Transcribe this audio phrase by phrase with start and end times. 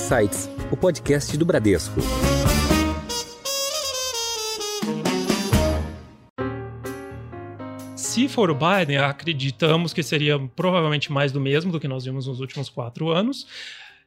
[0.00, 2.00] Insights, o podcast do Bradesco.
[7.94, 12.26] Se for o Biden, acreditamos que seria provavelmente mais do mesmo do que nós vimos
[12.26, 13.46] nos últimos quatro anos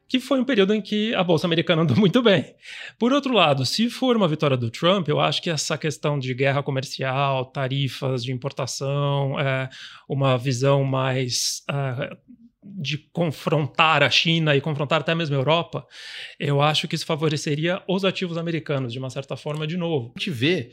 [0.06, 2.54] que foi um período em que a Bolsa Americana andou muito bem.
[2.98, 6.34] Por outro lado, se for uma vitória do Trump, eu acho que essa questão de
[6.34, 9.70] guerra comercial, tarifas de importação, é,
[10.08, 11.62] uma visão mais.
[11.70, 12.16] É,
[12.64, 15.86] de confrontar a China e confrontar até mesmo a Europa,
[16.38, 20.12] eu acho que isso favoreceria os ativos americanos, de uma certa forma, de novo.
[20.16, 20.70] A gente vê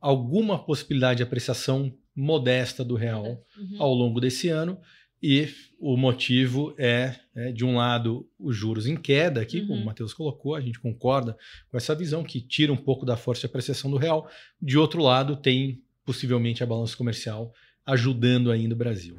[0.00, 3.76] alguma possibilidade de apreciação modesta do real uhum.
[3.78, 4.78] ao longo desse ano,
[5.26, 5.48] e
[5.80, 9.68] o motivo é, é, de um lado, os juros em queda, aqui, uhum.
[9.68, 11.34] como o Matheus colocou, a gente concorda
[11.70, 14.28] com essa visão que tira um pouco da força de apreciação do real.
[14.60, 17.54] De outro lado, tem possivelmente a balança comercial
[17.86, 19.16] ajudando ainda o Brasil.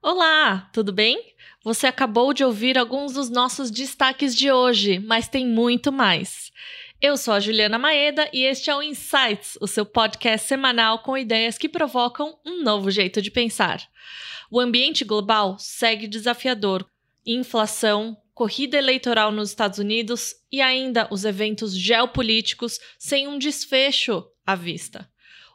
[0.00, 1.34] Olá, tudo bem?
[1.64, 6.52] Você acabou de ouvir alguns dos nossos destaques de hoje, mas tem muito mais.
[7.00, 11.18] Eu sou a Juliana Maeda e este é o Insights, o seu podcast semanal com
[11.18, 13.82] ideias que provocam um novo jeito de pensar.
[14.48, 16.88] O ambiente global segue desafiador.
[17.26, 24.54] Inflação, corrida eleitoral nos Estados Unidos e ainda os eventos geopolíticos sem um desfecho à
[24.54, 25.10] vista.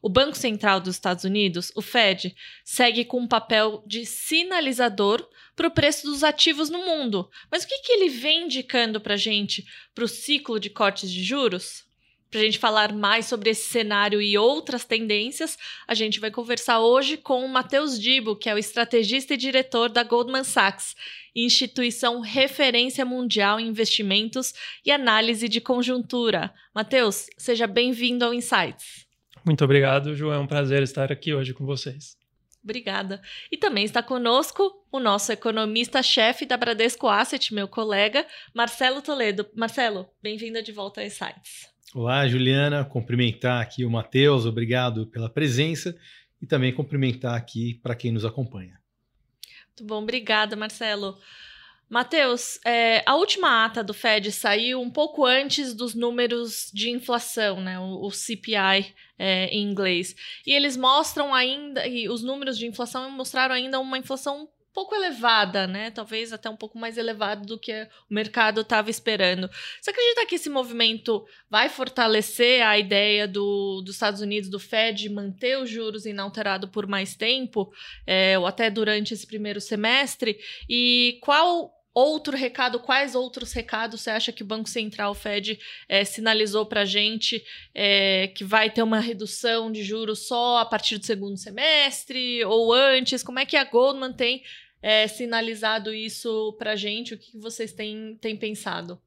[0.06, 5.70] O Banco Central dos Estados Unidos, o Fed, segue com um papel de sinalizador para
[5.70, 7.30] o preço dos ativos no mundo.
[7.50, 11.10] Mas o que, que ele vem indicando para a gente para o ciclo de cortes
[11.10, 11.86] de juros?
[12.30, 16.82] Para a gente falar mais sobre esse cenário e outras tendências, a gente vai conversar
[16.82, 20.98] hoje com o Matheus Dibo, que é o estrategista e diretor da Goldman Sachs,
[21.34, 24.54] instituição referência mundial em investimentos
[24.86, 26.54] e análise de conjuntura.
[26.76, 29.03] Matheus, seja bem-vindo ao Insights.
[29.46, 30.34] Muito obrigado, João.
[30.34, 32.18] É um prazer estar aqui hoje com vocês.
[32.64, 33.22] Obrigada.
[33.52, 39.46] E também está conosco o nosso economista-chefe da Bradesco Asset, meu colega, Marcelo Toledo.
[39.54, 41.68] Marcelo, bem-vinda de volta a Insights.
[41.94, 42.86] Olá, Juliana.
[42.86, 45.94] Cumprimentar aqui o Matheus, obrigado pela presença
[46.42, 48.80] e também cumprimentar aqui para quem nos acompanha.
[49.68, 51.18] Muito bom, obrigada, Marcelo.
[51.90, 57.62] Matheus, é, a última ata do Fed saiu um pouco antes dos números de inflação,
[57.62, 60.16] né, o, o CPI é, em inglês.
[60.46, 65.68] E eles mostram ainda, e os números de inflação mostraram ainda uma inflação pouco elevada,
[65.68, 65.92] né?
[65.92, 67.72] Talvez até um pouco mais elevado do que
[68.10, 69.50] o mercado estava esperando.
[69.80, 75.08] Você acredita que esse movimento vai fortalecer a ideia do, dos Estados Unidos, do Fed,
[75.10, 77.72] manter os juros inalterado por mais tempo,
[78.08, 80.40] é, ou até durante esse primeiro semestre?
[80.68, 85.60] E qual outro recado, quais outros recados você acha que o Banco Central, o Fed,
[85.88, 87.44] é, sinalizou para a gente
[87.74, 92.74] é, que vai ter uma redução de juros só a partir do segundo semestre ou
[92.74, 93.22] antes?
[93.22, 94.44] Como é que a Goldman tem
[94.82, 97.14] é, sinalizado isso para a gente?
[97.14, 99.00] O que vocês têm, têm pensado?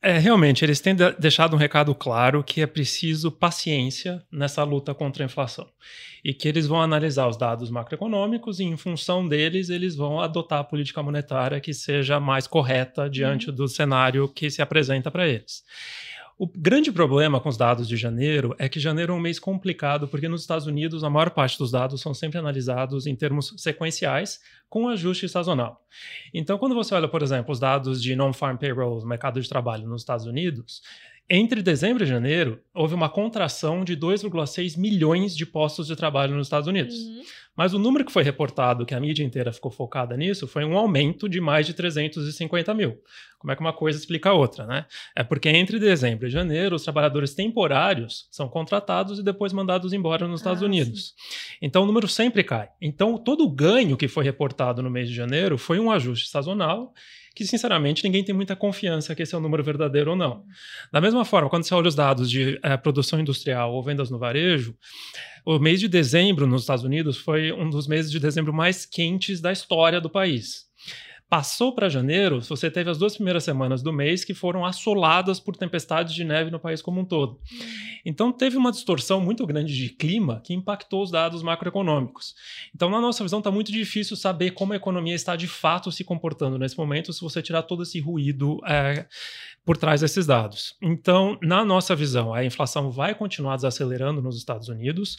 [0.00, 5.24] É, realmente, eles têm deixado um recado claro que é preciso paciência nessa luta contra
[5.24, 5.68] a inflação.
[6.24, 10.60] E que eles vão analisar os dados macroeconômicos e, em função deles, eles vão adotar
[10.60, 13.56] a política monetária que seja mais correta diante uhum.
[13.56, 15.64] do cenário que se apresenta para eles.
[16.40, 20.06] O grande problema com os dados de janeiro é que janeiro é um mês complicado,
[20.06, 24.40] porque nos Estados Unidos a maior parte dos dados são sempre analisados em termos sequenciais,
[24.68, 25.84] com ajuste sazonal.
[26.32, 30.02] Então, quando você olha, por exemplo, os dados de non-farm payroll, mercado de trabalho nos
[30.02, 30.80] Estados Unidos,
[31.30, 36.46] entre dezembro e janeiro, houve uma contração de 2,6 milhões de postos de trabalho nos
[36.46, 36.94] Estados Unidos.
[36.94, 37.22] Uhum.
[37.58, 40.78] Mas o número que foi reportado, que a mídia inteira ficou focada nisso, foi um
[40.78, 43.02] aumento de mais de 350 mil.
[43.36, 44.86] Como é que uma coisa explica a outra, né?
[45.14, 50.28] É porque entre dezembro e janeiro, os trabalhadores temporários são contratados e depois mandados embora
[50.28, 51.14] nos Estados ah, Unidos.
[51.16, 51.56] Sim.
[51.60, 52.68] Então o número sempre cai.
[52.80, 56.94] Então todo o ganho que foi reportado no mês de janeiro foi um ajuste sazonal
[57.38, 60.42] que, sinceramente, ninguém tem muita confiança que esse é o número verdadeiro ou não.
[60.92, 64.18] Da mesma forma, quando você olha os dados de é, produção industrial ou vendas no
[64.18, 64.76] varejo,
[65.46, 69.40] o mês de dezembro nos Estados Unidos foi um dos meses de dezembro mais quentes
[69.40, 70.67] da história do país.
[71.28, 75.54] Passou para janeiro, você teve as duas primeiras semanas do mês que foram assoladas por
[75.54, 77.38] tempestades de neve no país como um todo.
[78.02, 82.34] Então, teve uma distorção muito grande de clima que impactou os dados macroeconômicos.
[82.74, 86.02] Então, na nossa visão, está muito difícil saber como a economia está de fato se
[86.02, 89.06] comportando nesse momento se você tirar todo esse ruído é,
[89.66, 90.76] por trás desses dados.
[90.80, 95.18] Então, na nossa visão, a inflação vai continuar desacelerando nos Estados Unidos,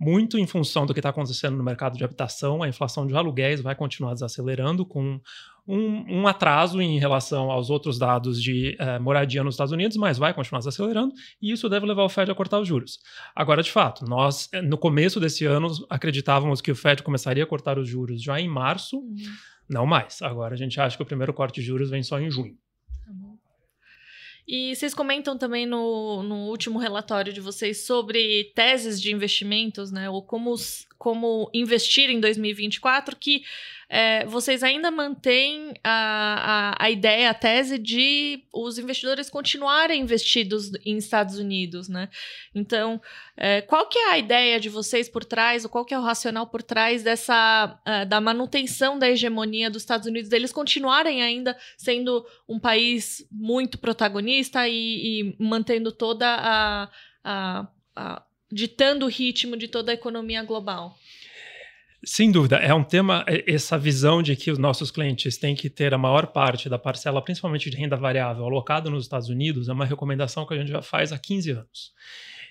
[0.00, 2.62] muito em função do que está acontecendo no mercado de habitação.
[2.62, 5.20] A inflação de aluguéis vai continuar desacelerando com
[5.68, 10.16] um, um, atraso em relação aos outros dados de eh, moradia nos Estados Unidos, mas
[10.16, 12.98] vai continuar desacelerando e isso deve levar o Fed a cortar os juros.
[13.36, 17.46] Agora, de fato, nós, eh, no começo desse ano, acreditávamos que o Fed começaria a
[17.46, 19.16] cortar os juros já em março, uhum.
[19.68, 20.22] não mais.
[20.22, 22.56] Agora a gente acha que o primeiro corte de juros vem só em junho.
[24.46, 30.10] E vocês comentam também no, no último relatório de vocês sobre teses de investimentos, né?
[30.10, 30.54] Ou como,
[30.98, 33.44] como investir em 2024, que
[33.92, 40.70] é, vocês ainda mantêm a, a, a, ideia, a tese de os investidores continuarem investidos
[40.86, 42.08] em Estados Unidos, né?
[42.54, 43.02] Então,
[43.36, 46.02] é, qual que é a ideia de vocês por trás, ou qual que é o
[46.02, 51.58] racional por trás dessa uh, da manutenção da hegemonia dos Estados Unidos, deles continuarem ainda
[51.76, 56.88] sendo um país muito protagonista e, e mantendo toda a,
[57.24, 58.22] a, a
[58.52, 60.96] ditando o ritmo de toda a economia global?
[62.02, 65.68] Sem dúvida, é um tema, é, essa visão de que os nossos clientes têm que
[65.68, 69.72] ter a maior parte da parcela, principalmente de renda variável, alocada nos Estados Unidos, é
[69.72, 71.92] uma recomendação que a gente já faz há 15 anos.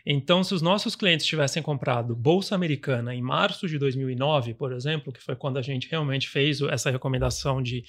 [0.06, 5.12] Então, se os nossos clientes tivessem comprado Bolsa Americana em março de 2009, por exemplo,
[5.12, 7.84] que foi quando a gente realmente fez essa recomendação de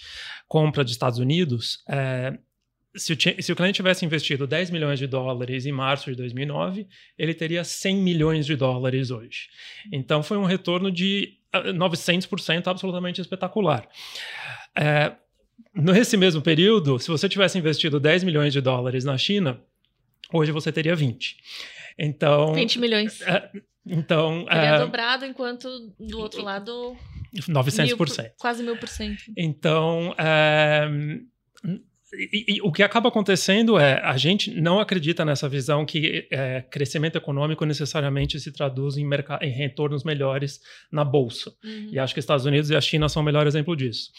[0.49, 2.39] compra dos Estados Unidos, é,
[2.97, 6.87] se o, se o, cliente tivesse investido 10 milhões de dólares em março de 2009,
[7.17, 9.49] ele teria 100 milhões de dólares hoje.
[9.93, 13.89] Então, foi um retorno de 900% absolutamente espetacular.
[14.77, 15.13] É,
[15.75, 19.61] nesse mesmo período, se você tivesse investido 10 milhões de dólares na China,
[20.33, 21.37] hoje você teria 20.
[21.99, 23.21] Então, 20 milhões.
[23.23, 23.51] É,
[23.87, 26.97] então, Teria é, dobrado, enquanto do outro lado.
[27.35, 27.85] 900%.
[27.85, 29.23] Mil, quase mil por cento.
[29.37, 30.89] Então, é,
[32.12, 36.62] e, e, o que acaba acontecendo é a gente não acredita nessa visão que é,
[36.62, 39.09] crescimento econômico necessariamente se traduz em,
[39.43, 40.61] em retornos melhores
[40.91, 41.53] na bolsa.
[41.62, 41.91] Uhum.
[41.93, 44.11] E acho que Estados Unidos e a China são o melhor exemplo disso.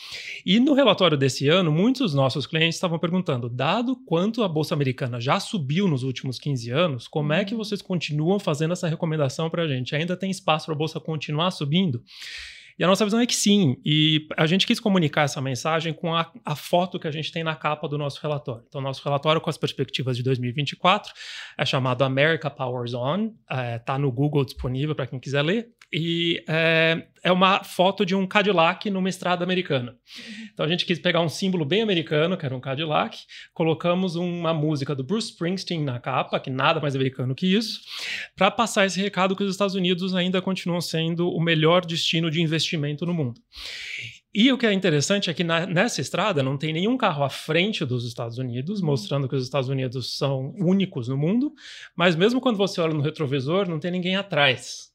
[0.45, 4.73] E no relatório desse ano, muitos dos nossos clientes estavam perguntando: dado quanto a bolsa
[4.73, 7.57] americana já subiu nos últimos 15 anos, como é que uhum.
[7.57, 9.95] vocês continuam fazendo essa recomendação para a gente?
[9.95, 12.01] Ainda tem espaço para a bolsa continuar subindo?
[12.77, 13.77] E a nossa visão é que sim.
[13.85, 17.43] E a gente quis comunicar essa mensagem com a, a foto que a gente tem
[17.43, 18.63] na capa do nosso relatório.
[18.67, 21.13] Então, nosso relatório com as perspectivas de 2024
[21.57, 25.69] é chamado America Powers On, está é, tá no Google disponível para quem quiser ler.
[25.93, 29.97] E é, é, uma foto de um Cadillac numa estrada americana.
[30.53, 33.17] Então a gente quis pegar um símbolo bem americano, que era um Cadillac,
[33.53, 37.81] colocamos uma música do Bruce Springsteen na capa, que nada mais americano que isso,
[38.37, 42.41] para passar esse recado que os Estados Unidos ainda continuam sendo o melhor destino de
[42.41, 43.41] investimento no mundo.
[44.33, 47.29] E o que é interessante é que na, nessa estrada não tem nenhum carro à
[47.29, 48.85] frente dos Estados Unidos, uhum.
[48.85, 51.53] mostrando que os Estados Unidos são únicos no mundo,
[51.93, 54.90] mas mesmo quando você olha no retrovisor, não tem ninguém atrás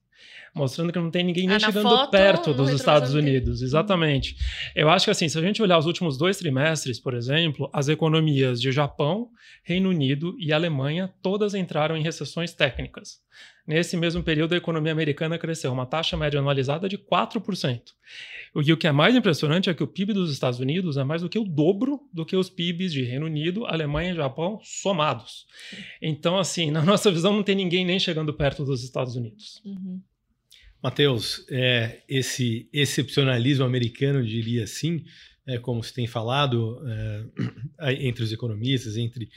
[0.56, 3.60] mostrando que não tem ninguém nem ah, chegando foto, perto dos Estados Unidos.
[3.60, 4.34] Exatamente.
[4.74, 7.88] Eu acho que assim, se a gente olhar os últimos dois trimestres, por exemplo, as
[7.88, 9.28] economias de Japão,
[9.62, 13.20] Reino Unido e Alemanha todas entraram em recessões técnicas.
[13.66, 17.80] Nesse mesmo período, a economia americana cresceu uma taxa média anualizada de 4%.
[18.64, 21.20] E o que é mais impressionante é que o PIB dos Estados Unidos é mais
[21.20, 25.44] do que o dobro do que os PIBs de Reino Unido, Alemanha e Japão somados.
[26.00, 29.60] Então, assim, na nossa visão, não tem ninguém nem chegando perto dos Estados Unidos.
[29.64, 30.00] Uhum.
[30.86, 35.04] Matheus, é, esse excepcionalismo americano, diria assim,
[35.44, 36.80] é, como se tem falado
[37.80, 39.28] é, entre os economistas, entre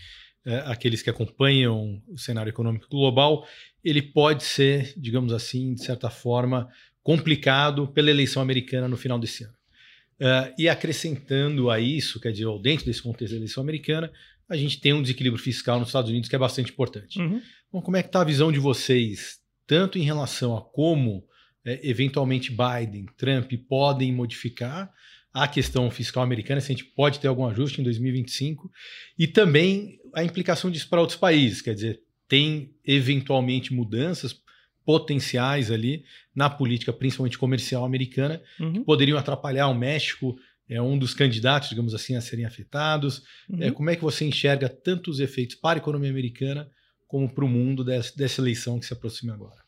[0.46, 3.48] é, aqueles que acompanham o cenário econômico global,
[3.84, 6.70] ele pode ser, digamos assim, de certa forma,
[7.02, 9.54] complicado pela eleição americana no final desse ano.
[10.22, 14.12] Uh, e acrescentando a isso, quer dizer, dentro desse contexto da eleição americana,
[14.48, 17.20] a gente tem um desequilíbrio fiscal nos Estados Unidos que é bastante importante.
[17.20, 17.42] Uhum.
[17.70, 21.28] Então, como é que está a visão de vocês, tanto em relação a como
[21.66, 24.92] é, eventualmente Biden, Trump podem modificar
[25.34, 28.72] a questão fiscal americana, se a gente pode ter algum ajuste em 2025,
[29.18, 34.36] e também a implicação disso para outros países, quer dizer, tem eventualmente mudanças
[34.86, 38.74] potenciais ali na política, principalmente comercial americana, uhum.
[38.74, 40.36] que poderiam atrapalhar o México,
[40.68, 43.24] é um dos candidatos, digamos assim, a serem afetados.
[43.50, 43.64] É, uhum.
[43.64, 46.70] É, como é que você enxerga tanto os efeitos para a economia americana
[47.08, 49.60] como para o mundo dessa, dessa eleição que se aproxima agora?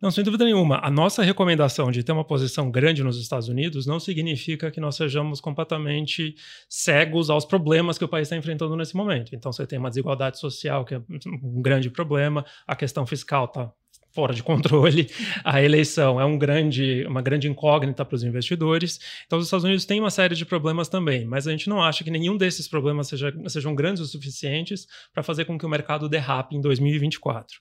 [0.00, 0.80] Não, sem dúvida nenhuma.
[0.82, 4.96] A nossa recomendação de ter uma posição grande nos Estados Unidos não significa que nós
[4.96, 6.34] sejamos completamente
[6.68, 9.34] cegos aos problemas que o país está enfrentando nesse momento.
[9.34, 13.70] Então, você tem uma desigualdade social, que é um grande problema, a questão fiscal está
[14.12, 15.10] fora de controle.
[15.44, 18.98] A eleição é um grande, uma grande incógnita para os investidores.
[19.26, 22.04] Então, os Estados Unidos têm uma série de problemas também, mas a gente não acha
[22.04, 26.08] que nenhum desses problemas seja, sejam grandes o suficientes para fazer com que o mercado
[26.08, 27.58] derrape em 2024.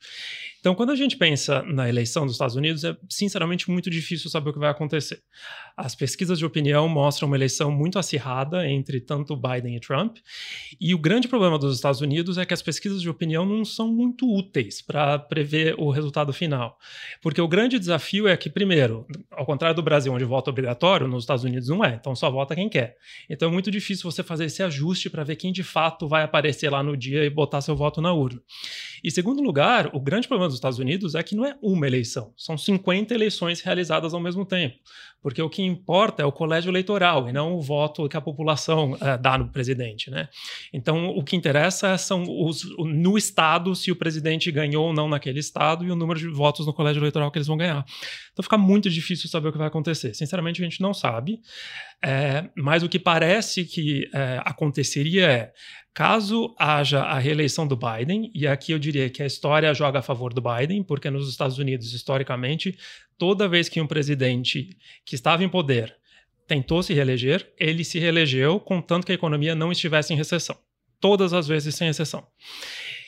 [0.60, 4.50] Então, quando a gente pensa na eleição dos Estados Unidos, é sinceramente muito difícil saber
[4.50, 5.22] o que vai acontecer.
[5.78, 10.18] As pesquisas de opinião mostram uma eleição muito acirrada entre tanto Biden e Trump,
[10.80, 13.88] e o grande problema dos Estados Unidos é que as pesquisas de opinião não são
[13.88, 16.78] muito úteis para prever o resultado final.
[17.22, 21.24] Porque o grande desafio é que, primeiro, ao contrário do Brasil, onde voto obrigatório, nos
[21.24, 22.98] Estados Unidos não é, então só vota quem quer.
[23.30, 26.70] Então é muito difícil você fazer esse ajuste para ver quem de fato vai aparecer
[26.70, 28.42] lá no dia e botar seu voto na urna.
[29.02, 32.34] E segundo lugar, o grande problema dos Estados Unidos é que não é uma eleição,
[32.38, 34.78] são 50 eleições realizadas ao mesmo tempo.
[35.22, 38.94] Porque o que importa é o colégio eleitoral e não o voto que a população
[38.94, 40.10] uh, dá no presidente.
[40.10, 40.30] Né?
[40.74, 45.40] Então, o que interessa são os, no Estado se o presidente ganhou ou não naquele
[45.40, 47.86] Estado e o número de votos no colégio eleitoral que eles vão ganhar.
[48.32, 50.14] Então, fica muito difícil saber o que vai acontecer.
[50.14, 51.40] Sinceramente, a gente não sabe.
[52.02, 55.52] É, mas o que parece que é, aconteceria é
[56.00, 60.02] Caso haja a reeleição do Biden, e aqui eu diria que a história joga a
[60.02, 62.78] favor do Biden, porque nos Estados Unidos, historicamente,
[63.20, 65.96] toda vez que um presidente que estava em poder
[66.48, 70.58] tentou se reeleger, ele se reelegeu contanto que a economia não estivesse em recessão.
[71.00, 72.26] Todas as vezes, sem exceção.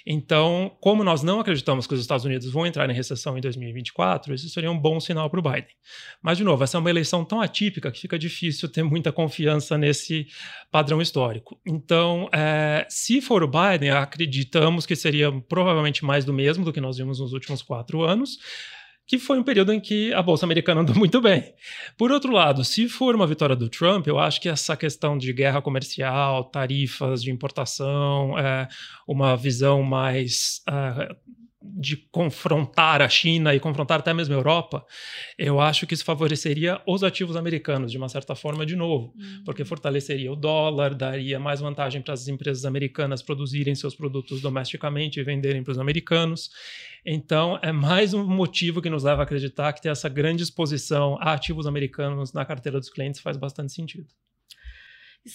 [0.05, 4.33] Então, como nós não acreditamos que os Estados Unidos vão entrar em recessão em 2024,
[4.33, 5.75] isso seria um bom sinal para o Biden.
[6.21, 9.77] Mas, de novo, essa é uma eleição tão atípica que fica difícil ter muita confiança
[9.77, 10.27] nesse
[10.71, 11.59] padrão histórico.
[11.65, 16.81] Então, é, se for o Biden, acreditamos que seria provavelmente mais do mesmo do que
[16.81, 18.39] nós vimos nos últimos quatro anos
[19.11, 21.53] que foi um período em que a Bolsa Americana andou muito bem.
[21.97, 25.33] Por outro lado, se for uma vitória do Trump, eu acho que essa questão de
[25.33, 28.69] guerra comercial, tarifas de importação, é,
[29.05, 30.61] uma visão mais.
[30.65, 31.13] É,
[31.61, 34.85] de confrontar a China e confrontar até mesmo a Europa,
[35.37, 39.43] eu acho que isso favoreceria os ativos americanos, de uma certa forma, de novo, uhum.
[39.45, 45.19] porque fortaleceria o dólar, daria mais vantagem para as empresas americanas produzirem seus produtos domesticamente
[45.19, 46.49] e venderem para os americanos.
[47.05, 51.17] Então, é mais um motivo que nos leva a acreditar que ter essa grande exposição
[51.19, 54.07] a ativos americanos na carteira dos clientes faz bastante sentido.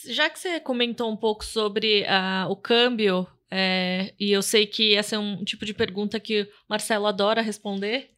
[0.09, 4.95] Já que você comentou um pouco sobre uh, o câmbio, é, e eu sei que
[4.95, 8.11] essa é um tipo de pergunta que o Marcelo adora responder,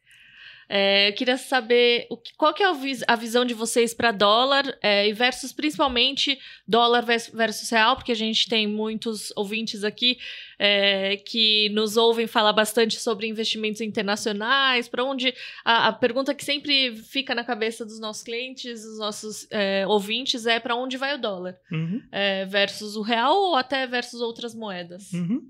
[0.71, 2.67] é, eu queria saber o que, qual que é
[3.07, 8.15] a, visão de vocês para dólar é, e versus principalmente dólar versus real, porque a
[8.15, 10.19] gente tem muitos ouvintes aqui
[10.59, 15.33] é, que nos ouvem falar bastante sobre investimentos internacionais, para onde
[15.65, 20.45] a, a, pergunta que sempre fica na cabeça dos nossos clientes, dos nossos é, ouvintes
[20.45, 21.99] é para onde vai o dólar uhum.
[22.11, 25.11] É, versus o real ou até versus outras moedas.
[25.13, 25.41] Uhum.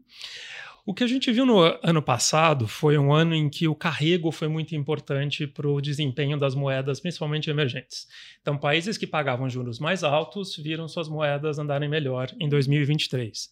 [0.89, 4.31] O que a gente viu no ano passado foi um ano em que o carrego
[4.31, 8.07] foi muito importante para o desempenho das moedas, principalmente emergentes.
[8.41, 13.51] Então, países que pagavam juros mais altos viram suas moedas andarem melhor em 2023.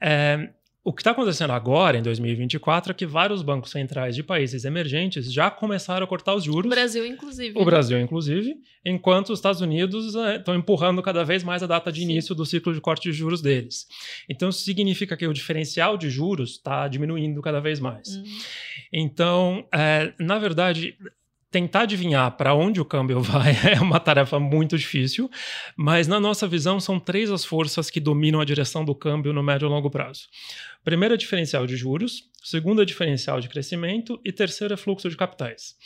[0.00, 0.48] É,
[0.90, 5.32] o que está acontecendo agora, em 2024, é que vários bancos centrais de países emergentes
[5.32, 6.66] já começaram a cortar os juros.
[6.66, 7.56] O Brasil, inclusive.
[7.56, 7.64] O?
[7.64, 12.00] Brasil, inclusive, enquanto os Estados Unidos estão é, empurrando cada vez mais a data de
[12.00, 12.10] Sim.
[12.10, 13.86] início do ciclo de corte de juros deles.
[14.28, 18.08] Então, isso significa que o diferencial de juros está diminuindo cada vez mais.
[18.08, 18.24] Uhum.
[18.92, 20.96] Então, é, na verdade,
[21.50, 25.30] tentar adivinhar para onde o câmbio vai é uma tarefa muito difícil,
[25.76, 29.42] mas na nossa visão são três as forças que dominam a direção do câmbio no
[29.42, 30.28] médio e longo prazo.
[30.84, 35.16] Primeiro é diferencial de juros, segundo é diferencial de crescimento e terceiro é fluxo de
[35.16, 35.76] capitais.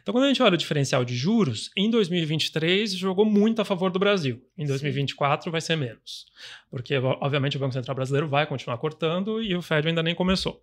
[0.00, 3.90] Então, quando a gente olha o diferencial de juros, em 2023 jogou muito a favor
[3.90, 4.40] do Brasil.
[4.56, 6.26] Em 2024 vai ser menos,
[6.70, 10.62] porque obviamente o Banco Central brasileiro vai continuar cortando e o Fed ainda nem começou.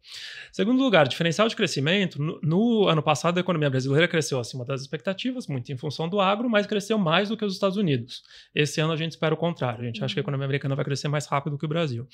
[0.52, 4.82] Segundo lugar, diferencial de crescimento, no, no ano passado a economia brasileira cresceu acima das
[4.82, 8.24] expectativas, muito em função do agro, mas cresceu mais do que os Estados Unidos.
[8.56, 10.86] Esse ano a gente espera o contrário, a gente acha que a economia americana vai
[10.86, 12.08] crescer mais rápido que o Brasil.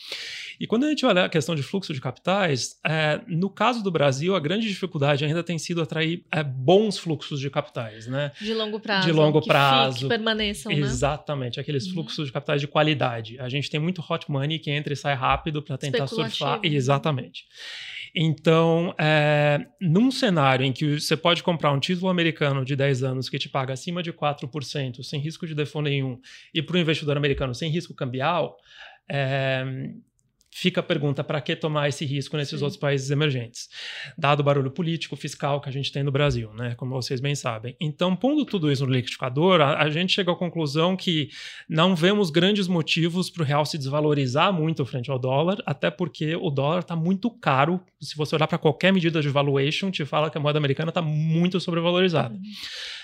[0.59, 3.91] E quando a gente olha a questão de fluxo de capitais, é, no caso do
[3.91, 8.31] Brasil, a grande dificuldade ainda tem sido atrair é, bons fluxos de capitais, né?
[8.39, 9.07] De longo prazo.
[9.07, 9.93] De longo que prazo.
[9.93, 10.79] Fique, que permaneçam, né?
[10.79, 11.93] Exatamente, aqueles uhum.
[11.93, 13.39] fluxos de capitais de qualidade.
[13.39, 16.59] A gente tem muito hot money que entra e sai rápido para tentar surfar.
[16.63, 17.45] Exatamente.
[18.13, 23.29] Então, é, num cenário em que você pode comprar um título americano de 10 anos
[23.29, 26.19] que te paga acima de 4%, sem risco de default nenhum,
[26.53, 28.57] e para o investidor americano sem risco cambial,
[29.09, 29.63] é,
[30.51, 32.65] fica a pergunta: para que tomar esse risco nesses Sim.
[32.65, 33.69] outros países emergentes?
[34.17, 36.75] Dado o barulho político, fiscal que a gente tem no Brasil, né?
[36.75, 37.75] Como vocês bem sabem.
[37.79, 41.29] Então, pondo tudo isso no liquidificador, a, a gente chega à conclusão que
[41.67, 46.35] não vemos grandes motivos para o real se desvalorizar muito frente ao dólar, até porque
[46.35, 47.79] o dólar está muito caro.
[48.01, 51.01] Se você olhar para qualquer medida de valuation, te fala que a moeda americana está
[51.01, 52.33] muito sobrevalorizada.
[52.33, 52.41] Uhum.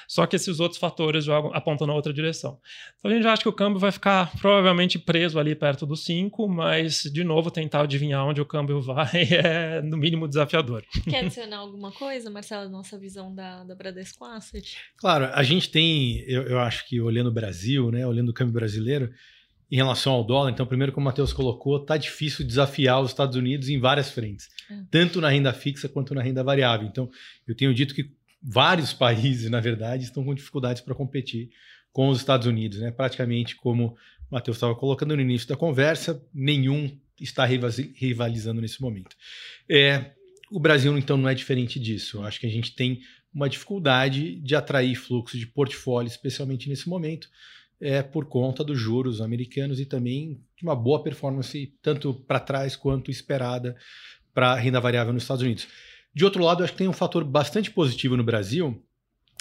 [0.08, 2.60] Só que esses outros fatores jogam, apontam na outra direção.
[2.98, 6.48] Então a gente acha que o câmbio vai ficar provavelmente preso ali perto dos 5,
[6.48, 10.84] mas, de novo, tentar adivinhar onde o câmbio vai é, no mínimo, desafiador.
[11.10, 14.78] Quer adicionar alguma coisa, Marcelo, nossa visão da, da Bradesco Asset?
[14.98, 18.54] Claro, a gente tem, eu, eu acho que olhando o Brasil, né, olhando o câmbio
[18.54, 19.12] brasileiro,
[19.72, 23.36] em relação ao dólar, então, primeiro, como o Matheus colocou, está difícil desafiar os Estados
[23.36, 24.78] Unidos em várias frentes, é.
[24.92, 26.88] tanto na renda fixa quanto na renda variável.
[26.88, 27.10] Então,
[27.48, 28.12] eu tenho dito que
[28.46, 31.50] vários países, na verdade, estão com dificuldades para competir
[31.92, 32.80] com os Estados Unidos.
[32.80, 32.92] Né?
[32.92, 33.96] Praticamente, como o
[34.30, 39.16] Matheus estava colocando no início da conversa, nenhum está rivalizando nesse momento.
[39.70, 40.12] É,
[40.52, 42.22] o Brasil, então, não é diferente disso.
[42.24, 43.02] Acho que a gente tem
[43.34, 47.30] uma dificuldade de atrair fluxo de portfólio, especialmente nesse momento,
[47.80, 52.76] é por conta dos juros americanos e também de uma boa performance, tanto para trás
[52.76, 53.76] quanto esperada
[54.34, 55.68] para renda variável nos Estados Unidos.
[56.16, 58.82] De outro lado, acho que tem um fator bastante positivo no Brasil,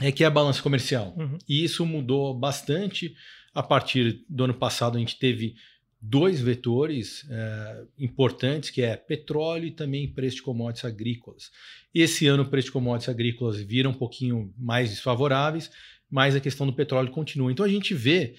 [0.03, 1.15] é que é a balança comercial.
[1.17, 1.39] Uhum.
[1.49, 3.15] E isso mudou bastante
[3.55, 4.97] a partir do ano passado.
[4.97, 5.55] A gente teve
[6.01, 11.51] dois vetores é, importantes, que é petróleo e também preço de commodities agrícolas.
[11.95, 15.71] Esse ano o preço de commodities agrícolas viram um pouquinho mais desfavoráveis,
[16.11, 17.51] mas a questão do petróleo continua.
[17.51, 18.35] Então a gente vê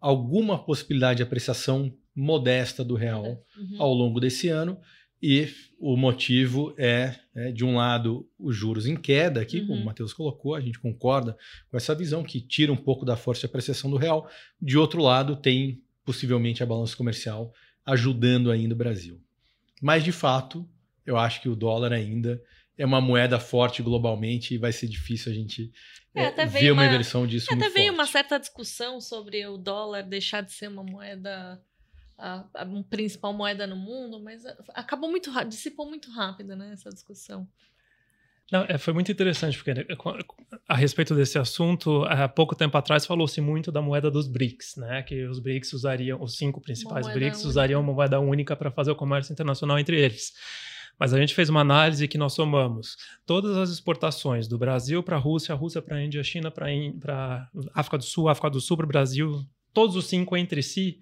[0.00, 3.76] alguma possibilidade de apreciação modesta do real uhum.
[3.78, 4.78] ao longo desse ano.
[5.22, 5.48] E
[5.78, 9.66] o motivo é, é, de um lado, os juros em queda, aqui, uhum.
[9.66, 11.36] como o Matheus colocou, a gente concorda
[11.70, 14.30] com essa visão que tira um pouco da força de apreciação do real.
[14.60, 17.52] De outro lado, tem possivelmente a balança comercial
[17.84, 19.20] ajudando ainda o Brasil.
[19.80, 20.68] Mas, de fato,
[21.04, 22.42] eu acho que o dólar ainda
[22.76, 25.70] é uma moeda forte globalmente e vai ser difícil a gente
[26.14, 27.52] é, é, ver uma, uma inversão disso.
[27.52, 31.60] Até veio uma certa discussão sobre o dólar deixar de ser uma moeda,
[32.20, 37.48] a, principal moeda no mundo, mas acabou muito dissipou muito rápido, né, essa discussão.
[38.50, 39.84] Não, é, foi muito interessante, porque né,
[40.68, 45.02] a respeito desse assunto, há pouco tempo atrás falou-se muito da moeda dos BRICS, né?
[45.04, 47.48] Que os BRICS usariam, os cinco principais BRICS única.
[47.48, 50.32] usariam uma moeda única para fazer o comércio internacional entre eles.
[50.98, 55.16] Mas a gente fez uma análise que nós somamos todas as exportações do Brasil para
[55.16, 56.66] a Rússia, a Rússia para a Índia, a China para
[57.08, 60.60] a África do Sul, a África do Sul para o Brasil, todos os cinco entre
[60.62, 60.98] si,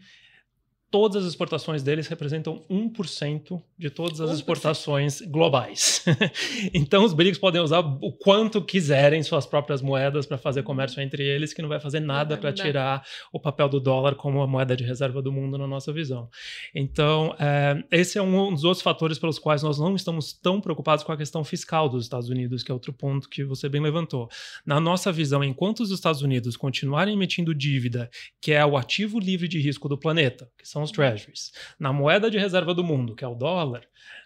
[0.91, 4.35] todas as exportações deles representam 1% de todas as 1%.
[4.35, 6.05] exportações globais.
[6.73, 11.23] então os BRICS podem usar o quanto quiserem suas próprias moedas para fazer comércio entre
[11.23, 14.75] eles, que não vai fazer nada para tirar o papel do dólar como a moeda
[14.75, 16.29] de reserva do mundo na nossa visão.
[16.75, 21.05] Então, é, esse é um dos outros fatores pelos quais nós não estamos tão preocupados
[21.05, 24.29] com a questão fiscal dos Estados Unidos, que é outro ponto que você bem levantou.
[24.65, 28.11] Na nossa visão, enquanto os Estados Unidos continuarem emitindo dívida,
[28.41, 31.53] que é o ativo livre de risco do planeta, que são são os treasuries.
[31.79, 33.83] Na moeda de reserva do mundo, que é o dólar,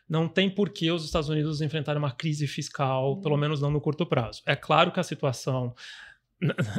[0.08, 3.80] não tem por que os Estados Unidos enfrentarem uma crise fiscal, pelo menos não no
[3.80, 4.42] curto prazo.
[4.44, 5.74] É claro que a situação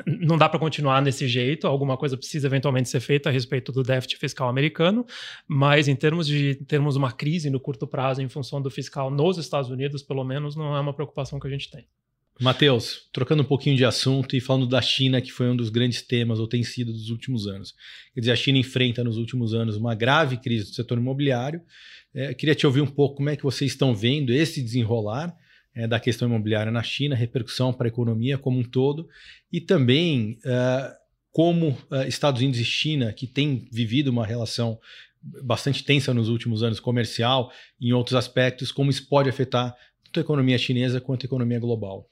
[0.05, 3.81] não dá para continuar desse jeito, alguma coisa precisa eventualmente ser feita a respeito do
[3.81, 5.05] déficit fiscal americano,
[5.47, 9.37] mas em termos de termos uma crise no curto prazo em função do fiscal nos
[9.37, 11.87] Estados Unidos, pelo menos não é uma preocupação que a gente tem.
[12.43, 16.01] Matheus, trocando um pouquinho de assunto e falando da China, que foi um dos grandes
[16.01, 17.73] temas, ou tem sido dos últimos anos.
[18.13, 21.61] Quer dizer, a China enfrenta nos últimos anos uma grave crise do setor imobiliário.
[22.13, 25.33] É, queria te ouvir um pouco como é que vocês estão vendo esse desenrolar
[25.73, 29.07] é, da questão imobiliária na China, repercussão para a economia como um todo,
[29.49, 30.93] e também uh,
[31.31, 34.77] como uh, Estados Unidos e China, que têm vivido uma relação
[35.41, 39.73] bastante tensa nos últimos anos, comercial, em outros aspectos, como isso pode afetar
[40.13, 42.07] tanto a economia chinesa quanto a economia global.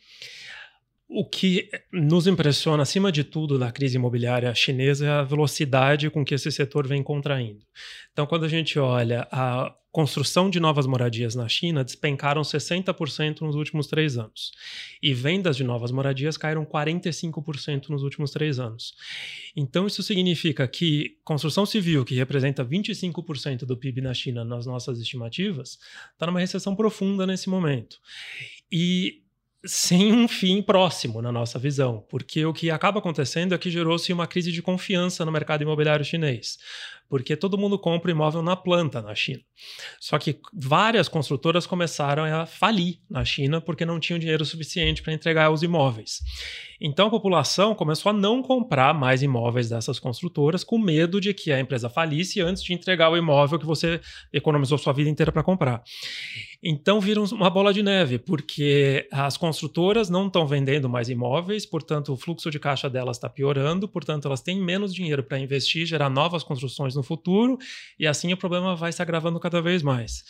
[1.14, 6.24] O que nos impressiona, acima de tudo, da crise imobiliária chinesa é a velocidade com
[6.24, 7.66] que esse setor vem contraindo.
[8.14, 13.58] Então, quando a gente olha a construção de novas moradias na China, despencaram 60% nos
[13.58, 14.54] últimos três anos.
[15.04, 18.94] E vendas de novas moradias caíram 45% nos últimos três anos.
[19.54, 24.98] Então, isso significa que construção civil, que representa 25% do PIB na China nas nossas
[24.98, 25.78] estimativas,
[26.14, 27.98] está numa recessão profunda nesse momento.
[28.72, 29.22] E
[29.66, 34.12] sem um fim próximo na nossa visão, porque o que acaba acontecendo é que gerou-se
[34.12, 36.58] uma crise de confiança no mercado imobiliário chinês
[37.12, 39.42] porque todo mundo compra imóvel na planta na China.
[40.00, 45.12] Só que várias construtoras começaram a falir na China porque não tinham dinheiro suficiente para
[45.12, 46.20] entregar os imóveis.
[46.80, 51.52] Então a população começou a não comprar mais imóveis dessas construtoras com medo de que
[51.52, 54.00] a empresa falisse antes de entregar o imóvel que você
[54.32, 55.84] economizou sua vida inteira para comprar.
[56.64, 62.14] Então viram uma bola de neve, porque as construtoras não estão vendendo mais imóveis, portanto
[62.14, 66.10] o fluxo de caixa delas está piorando, portanto elas têm menos dinheiro para investir, gerar
[66.10, 67.58] novas construções no no futuro,
[68.00, 70.24] e assim o problema vai se agravando cada vez mais.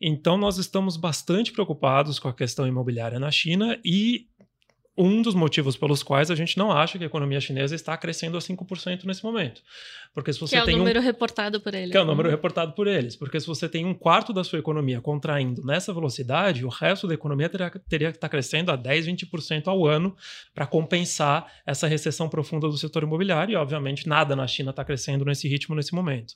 [0.00, 4.26] Então, nós estamos bastante preocupados com a questão imobiliária na China e
[4.96, 8.36] um dos motivos pelos quais a gente não acha que a economia chinesa está crescendo
[8.36, 9.60] a 5% nesse momento.
[10.14, 11.02] Porque se você que é tem o número um...
[11.02, 11.90] reportado por eles.
[11.90, 13.16] Que é o número reportado por eles.
[13.16, 17.14] Porque se você tem um quarto da sua economia contraindo nessa velocidade, o resto da
[17.14, 20.14] economia teria, teria que estar crescendo a 10, 20% ao ano
[20.54, 23.54] para compensar essa recessão profunda do setor imobiliário.
[23.54, 26.34] E, obviamente, nada na China está crescendo nesse ritmo nesse momento.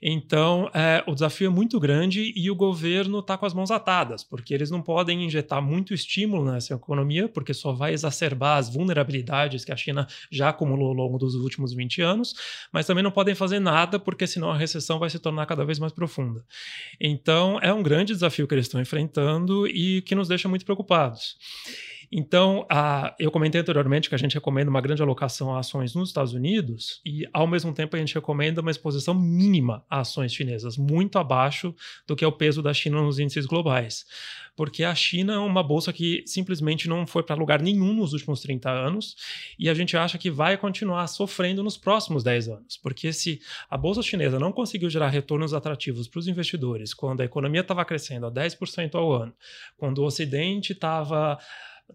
[0.00, 4.24] Então, é, o desafio é muito grande e o governo está com as mãos atadas,
[4.24, 9.64] porque eles não podem injetar muito estímulo nessa economia, porque só vai exacerbar as vulnerabilidades
[9.64, 12.34] que a China já acumulou ao longo dos últimos 20 anos,
[12.72, 15.78] mas também não podem fazer nada, porque senão a recessão vai se tornar cada vez
[15.78, 16.44] mais profunda.
[17.00, 21.36] Então, é um grande desafio que eles estão enfrentando e que nos deixa muito preocupados.
[22.12, 26.08] Então, a, eu comentei anteriormente que a gente recomenda uma grande alocação a ações nos
[26.08, 30.76] Estados Unidos e, ao mesmo tempo, a gente recomenda uma exposição mínima a ações chinesas,
[30.76, 31.72] muito abaixo
[32.08, 34.04] do que é o peso da China nos índices globais.
[34.56, 38.40] Porque a China é uma bolsa que simplesmente não foi para lugar nenhum nos últimos
[38.40, 39.16] 30 anos
[39.58, 42.76] e a gente acha que vai continuar sofrendo nos próximos 10 anos.
[42.76, 47.24] Porque se a bolsa chinesa não conseguiu gerar retornos atrativos para os investidores quando a
[47.24, 49.32] economia estava crescendo a 10% ao ano,
[49.78, 51.38] quando o Ocidente estava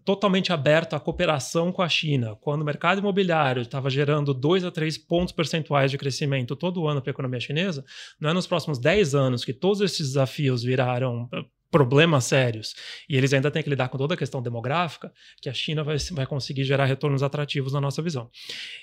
[0.04, 4.70] totalmente aberto à cooperação com a China, quando o mercado imobiliário estava gerando 2 a
[4.70, 7.84] 3 pontos percentuais de crescimento todo ano para a economia chinesa,
[8.20, 11.28] não é nos próximos 10 anos que todos esses desafios viraram
[11.76, 12.74] problemas sérios
[13.06, 15.12] e eles ainda têm que lidar com toda a questão demográfica,
[15.42, 18.30] que a China vai, vai conseguir gerar retornos atrativos na nossa visão.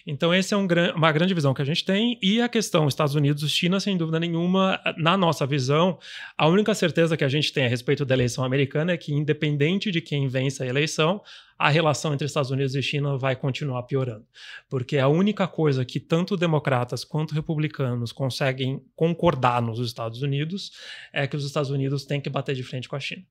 [0.06, 2.20] Então, essa é um, uma grande visão que a gente tem.
[2.22, 5.98] E a questão Estados Unidos-China, sem dúvida nenhuma, na nossa visão,
[6.38, 9.90] a única certeza que a gente tem a respeito da eleição americana é que, independente
[9.90, 11.20] de quem vença a eleição,
[11.58, 14.26] a relação entre Estados Unidos e China vai continuar piorando.
[14.70, 20.72] Porque a única coisa que tanto democratas quanto republicanos conseguem concordar nos Estados Unidos
[21.12, 23.24] é que os Estados Unidos têm que bater de frente com a China.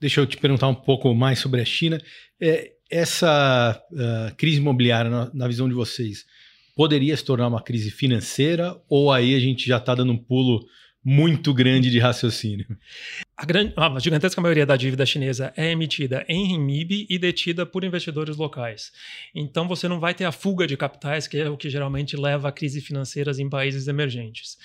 [0.00, 2.00] Deixa eu te perguntar um pouco mais sobre a China.
[2.40, 6.26] É, essa uh, crise imobiliária, na, na visão de vocês,
[6.74, 10.66] poderia se tornar uma crise financeira ou aí a gente já está dando um pulo
[11.04, 12.66] muito grande de raciocínio?
[13.42, 17.82] A, grande, a gigantesca maioria da dívida chinesa é emitida em renminbi e detida por
[17.82, 18.92] investidores locais.
[19.34, 22.48] Então você não vai ter a fuga de capitais, que é o que geralmente leva
[22.48, 24.56] a crises financeiras em países emergentes.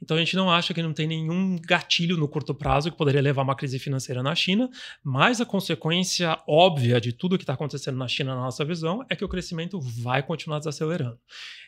[0.00, 3.20] Então a gente não acha que não tem nenhum gatilho no curto prazo que poderia
[3.20, 4.70] levar a uma crise financeira na China,
[5.02, 9.16] mas a consequência óbvia de tudo que está acontecendo na China, na nossa visão, é
[9.16, 11.18] que o crescimento vai continuar desacelerando.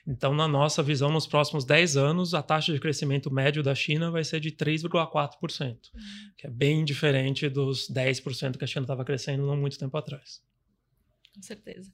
[0.06, 4.10] Então, na nossa visão, nos próximos 10 anos, a taxa de crescimento médio da China
[4.10, 6.00] vai ser de 3,4%, uhum.
[6.36, 10.40] que é bem diferente dos 10% que a China estava crescendo não muito tempo atrás.
[11.34, 11.90] Com certeza.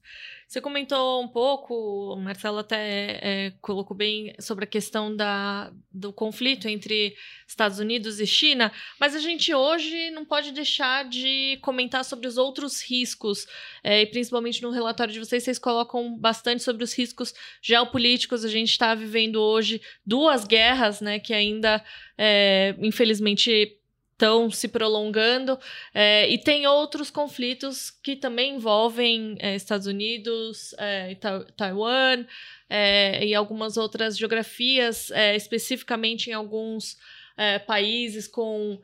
[0.48, 6.12] Você comentou um pouco, o Marcelo até é, colocou bem sobre a questão da, do
[6.12, 7.14] conflito entre
[7.46, 12.36] Estados Unidos e China, mas a gente hoje não pode deixar de comentar sobre os
[12.36, 13.46] outros riscos,
[13.84, 18.44] é, e principalmente no relatório de vocês, vocês colocam bastante sobre os riscos geopolíticos.
[18.44, 21.84] A gente está vivendo hoje duas guerras, né, que ainda,
[22.18, 23.77] é, infelizmente,
[24.18, 25.56] estão se prolongando.
[25.94, 31.16] É, e tem outros conflitos que também envolvem é, Estados Unidos, é,
[31.56, 32.26] Taiwan
[32.68, 36.98] é, e algumas outras geografias, é, especificamente em alguns
[37.36, 38.80] é, países com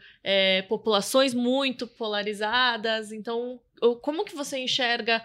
[0.69, 3.11] populações muito polarizadas.
[3.11, 3.61] Então,
[4.01, 5.23] como que você enxerga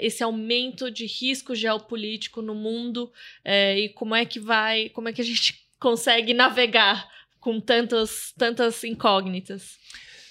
[0.00, 3.12] esse aumento de risco geopolítico no mundo
[3.44, 7.06] e como é que vai, como é que a gente consegue navegar
[7.46, 9.76] com tantas, tantas incógnitas.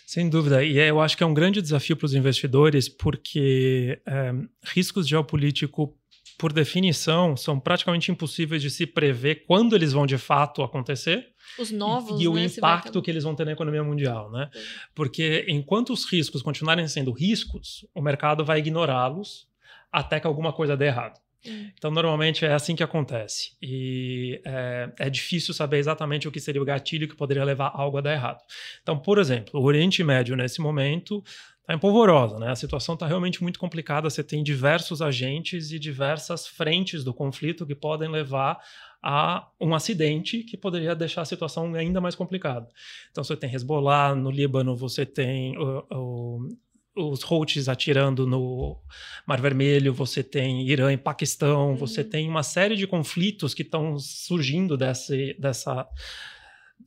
[0.06, 4.02] Sem dúvida, e é, eu acho que é um grande desafio para os investidores, porque
[4.06, 4.34] é,
[4.66, 5.92] riscos geopolíticos,
[6.38, 11.30] por definição, são praticamente impossíveis de se prever quando eles vão de fato acontecer.
[11.58, 14.50] Os novos, e, e né, o impacto que eles vão ter na economia mundial, né?
[14.94, 19.48] Porque enquanto os riscos continuarem sendo riscos, o mercado vai ignorá-los
[19.90, 21.18] até que alguma coisa dê errado.
[21.48, 21.70] Hum.
[21.78, 23.52] Então, normalmente é assim que acontece.
[23.62, 27.98] E é, é, difícil saber exatamente o que seria o gatilho que poderia levar algo
[27.98, 28.42] a dar errado.
[28.82, 31.24] Então, por exemplo, o Oriente Médio, nesse momento,
[31.62, 32.52] está empolvorosa, né?
[32.52, 34.10] A situação está realmente muito complicada.
[34.10, 38.60] Você tem diversos agentes e diversas frentes do conflito que podem levar
[39.02, 42.68] a um acidente que poderia deixar a situação ainda mais complicada.
[43.12, 46.50] Então, você tem Hezbollah no Líbano, você tem o, o
[46.96, 48.78] os Houthis atirando no
[49.26, 51.76] Mar Vermelho, você tem Irã e Paquistão, uhum.
[51.76, 55.88] você tem uma série de conflitos que estão surgindo desse, dessa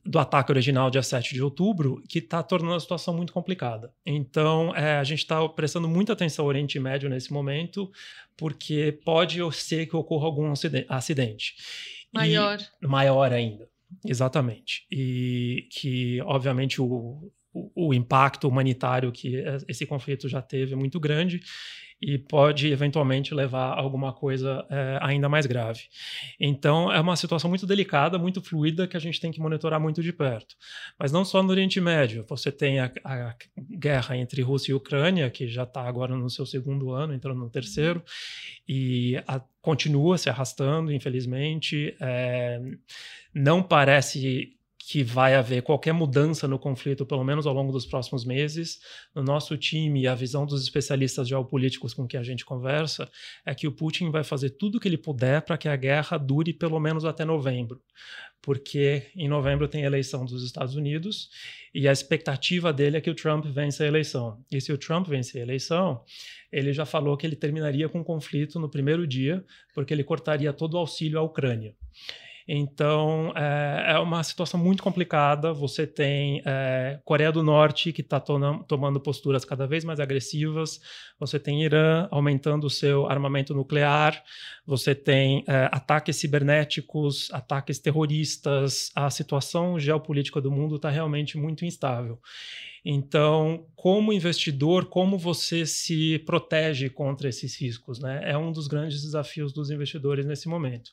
[0.05, 3.93] do ataque original dia 7 de outubro, que está tornando a situação muito complicada.
[4.05, 7.91] Então, é, a gente está prestando muita atenção ao Oriente Médio nesse momento,
[8.37, 10.51] porque pode ser que ocorra algum
[10.87, 11.55] acidente.
[12.13, 12.59] Maior.
[12.81, 13.69] E, maior ainda.
[14.05, 14.85] Exatamente.
[14.91, 21.41] E que, obviamente, o, o, impacto humanitário que esse conflito já teve é muito grande
[22.01, 25.81] e pode eventualmente levar a alguma coisa é, ainda mais grave.
[26.39, 30.01] Então, é uma situação muito delicada, muito fluida, que a gente tem que monitorar muito
[30.01, 30.55] de perto.
[30.97, 33.35] Mas não só no Oriente Médio, você tem a, a
[33.77, 37.49] guerra entre Rússia e Ucrânia, que já está agora no seu segundo ano, entrando no
[37.49, 38.01] terceiro,
[38.67, 41.93] e a, continua se arrastando, infelizmente.
[41.99, 42.61] É,
[43.33, 44.57] não parece
[44.89, 48.79] que vai haver qualquer mudança no conflito, pelo menos ao longo dos próximos meses.
[49.13, 53.07] No nosso time, a visão dos especialistas geopolíticos com quem a gente conversa
[53.45, 56.17] é que o Putin vai fazer tudo o que ele puder para que a guerra
[56.17, 57.79] dure pelo menos até novembro.
[58.41, 61.29] Porque em novembro tem a eleição dos Estados Unidos
[61.71, 64.43] e a expectativa dele é que o Trump vença a eleição.
[64.51, 66.03] E se o Trump vencer a eleição,
[66.51, 70.51] ele já falou que ele terminaria com o conflito no primeiro dia, porque ele cortaria
[70.51, 71.75] todo o auxílio à Ucrânia.
[72.51, 75.53] Então, é, é uma situação muito complicada.
[75.53, 80.81] Você tem é, Coreia do Norte, que está to tomando posturas cada vez mais agressivas.
[81.19, 84.23] Você tem Irã aumentando o seu armamento nuclear.
[84.65, 88.89] Você tem é, ataques cibernéticos, ataques terroristas.
[88.95, 92.19] A situação geopolítica do mundo está realmente muito instável.
[92.83, 97.99] Então, como investidor, como você se protege contra esses riscos?
[97.99, 98.21] Né?
[98.23, 100.89] É um dos grandes desafios dos investidores nesse momento.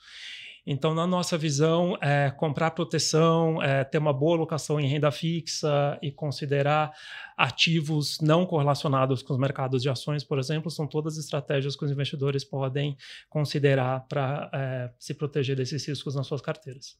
[0.67, 5.97] Então, na nossa visão, é, comprar proteção, é, ter uma boa alocação em renda fixa
[6.03, 6.93] e considerar
[7.37, 11.91] ativos não correlacionados com os mercados de ações, por exemplo, são todas estratégias que os
[11.93, 12.97] investidores podem
[13.31, 16.99] considerar para é, se proteger desses riscos nas suas carteiras.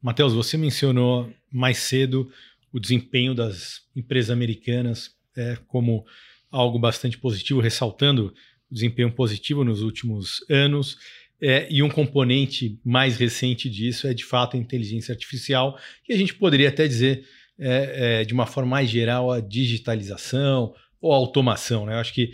[0.00, 2.30] Matheus, você mencionou mais cedo
[2.72, 6.06] o desempenho das empresas americanas é, como
[6.50, 8.32] algo bastante positivo, ressaltando
[8.70, 10.96] o desempenho positivo nos últimos anos.
[11.42, 16.16] É, e um componente mais recente disso é, de fato, a inteligência artificial, que a
[16.16, 17.24] gente poderia até dizer,
[17.58, 21.86] é, é, de uma forma mais geral, a digitalização ou a automação.
[21.86, 21.94] Né?
[21.94, 22.32] Eu acho que,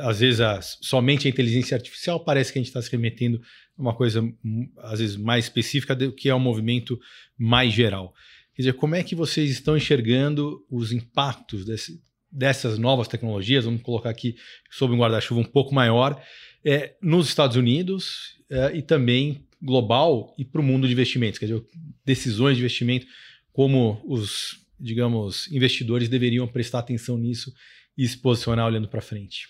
[0.00, 3.40] às vezes, a, somente a inteligência artificial parece que a gente está se remetendo
[3.76, 6.98] a uma coisa, hum, às vezes, mais específica do que é um movimento
[7.38, 8.14] mais geral.
[8.54, 13.64] Quer dizer, como é que vocês estão enxergando os impactos desse, dessas novas tecnologias?
[13.64, 14.36] Vamos colocar aqui
[14.70, 16.22] sob um guarda-chuva um pouco maior.
[16.64, 21.46] É, nos Estados Unidos uh, e também global e para o mundo de investimentos, quer
[21.46, 21.64] dizer,
[22.04, 23.06] decisões de investimento,
[23.52, 27.52] como os, digamos, investidores deveriam prestar atenção nisso
[27.96, 29.46] e se posicionar olhando para frente.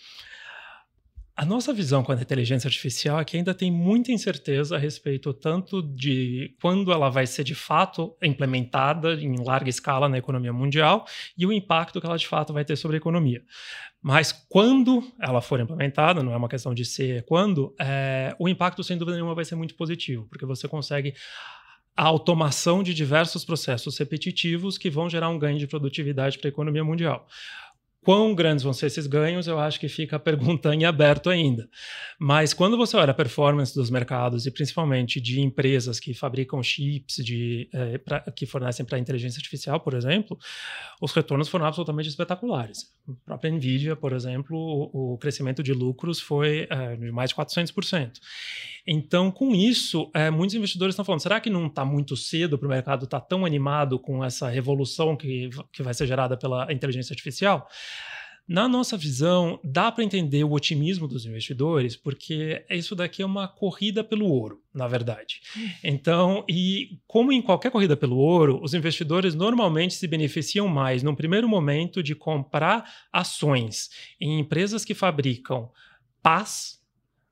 [1.35, 5.33] A nossa visão com a inteligência artificial é que ainda tem muita incerteza a respeito
[5.33, 11.07] tanto de quando ela vai ser de fato implementada em larga escala na economia mundial
[11.37, 13.43] e o impacto que ela de fato vai ter sobre a economia.
[14.03, 18.85] Mas quando ela for implementada, não é uma questão de ser quando, é, o impacto
[18.85, 21.15] sem dúvida nenhuma vai ser muito positivo, porque você consegue
[21.97, 26.51] a automação de diversos processos repetitivos que vão gerar um ganho de produtividade para a
[26.51, 27.27] economia mundial.
[28.05, 31.69] Quão grandes vão ser esses ganhos, eu acho que fica a pergunta em aberto ainda.
[32.19, 37.17] Mas quando você olha a performance dos mercados, e principalmente de empresas que fabricam chips
[37.25, 40.37] de, é, pra, que fornecem para inteligência artificial, por exemplo,
[41.01, 42.93] os retornos foram absolutamente espetaculares.
[43.09, 47.37] A própria Nvidia, por exemplo, o, o crescimento de lucros foi é, de mais de
[47.37, 48.19] 400%.
[48.87, 52.67] Então, com isso, é, muitos investidores estão falando: será que não está muito cedo para
[52.67, 56.73] o mercado estar tá tão animado com essa revolução que, que vai ser gerada pela
[56.73, 57.69] inteligência artificial?
[58.47, 63.47] Na nossa visão, dá para entender o otimismo dos investidores, porque isso daqui é uma
[63.47, 65.41] corrida pelo ouro, na verdade.
[65.57, 65.71] Hum.
[65.85, 71.15] Então, e como em qualquer corrida pelo ouro, os investidores normalmente se beneficiam mais, num
[71.15, 75.71] primeiro momento, de comprar ações em empresas que fabricam
[76.21, 76.81] paz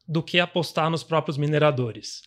[0.06, 2.22] do que apostar nos próprios mineradores.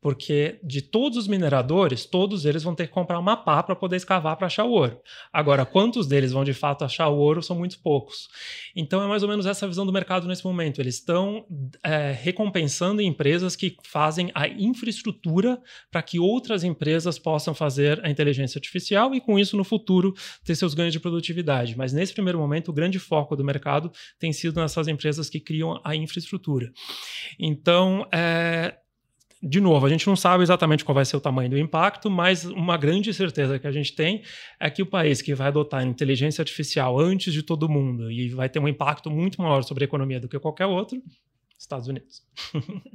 [0.00, 3.96] Porque de todos os mineradores, todos eles vão ter que comprar uma pá para poder
[3.96, 5.00] escavar para achar o ouro.
[5.32, 8.28] Agora, quantos deles vão de fato achar o ouro são muito poucos.
[8.76, 10.80] Então é mais ou menos essa visão do mercado nesse momento.
[10.80, 11.44] Eles estão
[11.82, 15.60] é, recompensando empresas que fazem a infraestrutura
[15.90, 20.54] para que outras empresas possam fazer a inteligência artificial e, com isso, no futuro, ter
[20.54, 21.76] seus ganhos de produtividade.
[21.76, 25.80] Mas nesse primeiro momento, o grande foco do mercado tem sido nessas empresas que criam
[25.82, 26.70] a infraestrutura.
[27.40, 28.76] Então, é,
[29.42, 32.44] de novo, a gente não sabe exatamente qual vai ser o tamanho do impacto, mas
[32.44, 34.22] uma grande certeza que a gente tem
[34.58, 38.48] é que o país que vai adotar inteligência artificial antes de todo mundo e vai
[38.48, 41.02] ter um impacto muito maior sobre a economia do que qualquer outro,
[41.58, 42.22] Estados Unidos.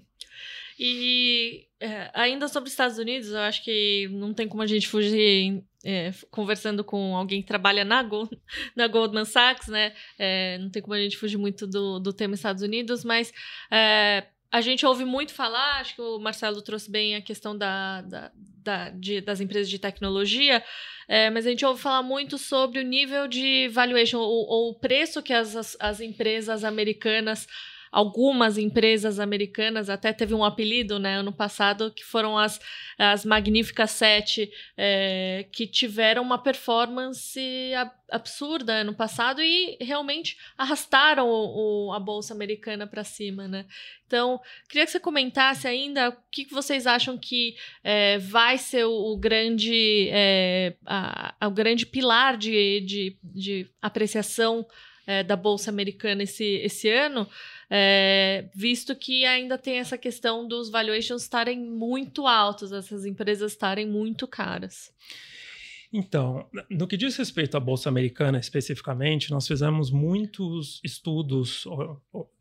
[0.79, 5.63] e é, ainda sobre Estados Unidos, eu acho que não tem como a gente fugir
[5.83, 8.35] é, conversando com alguém que trabalha na, Gold,
[8.75, 9.93] na Goldman Sachs, né?
[10.17, 13.31] É, não tem como a gente fugir muito do, do tema Estados Unidos, mas
[13.71, 18.01] é, a gente ouve muito falar, acho que o Marcelo trouxe bem a questão da,
[18.01, 20.63] da, da de, das empresas de tecnologia,
[21.07, 24.75] é, mas a gente ouve falar muito sobre o nível de valuation, ou, ou o
[24.75, 27.47] preço que as, as, as empresas americanas
[27.91, 32.59] algumas empresas americanas, até teve um apelido né, ano passado, que foram as,
[32.97, 37.39] as Magníficas Sete, é, que tiveram uma performance
[38.09, 43.47] absurda ano passado e realmente arrastaram o, o, a Bolsa Americana para cima.
[43.47, 43.65] Né?
[44.07, 49.13] Então, queria que você comentasse ainda o que, vocês acham que é, vai ser o,
[49.13, 54.65] o grande, é, a, a, o grande pilar de, de, de apreciação
[55.07, 57.27] é, da Bolsa Americana esse, esse ano,
[57.73, 63.87] é, visto que ainda tem essa questão dos valuations estarem muito altos, essas empresas estarem
[63.87, 64.91] muito caras.
[65.93, 71.65] Então, no que diz respeito à Bolsa Americana especificamente, nós fizemos muitos estudos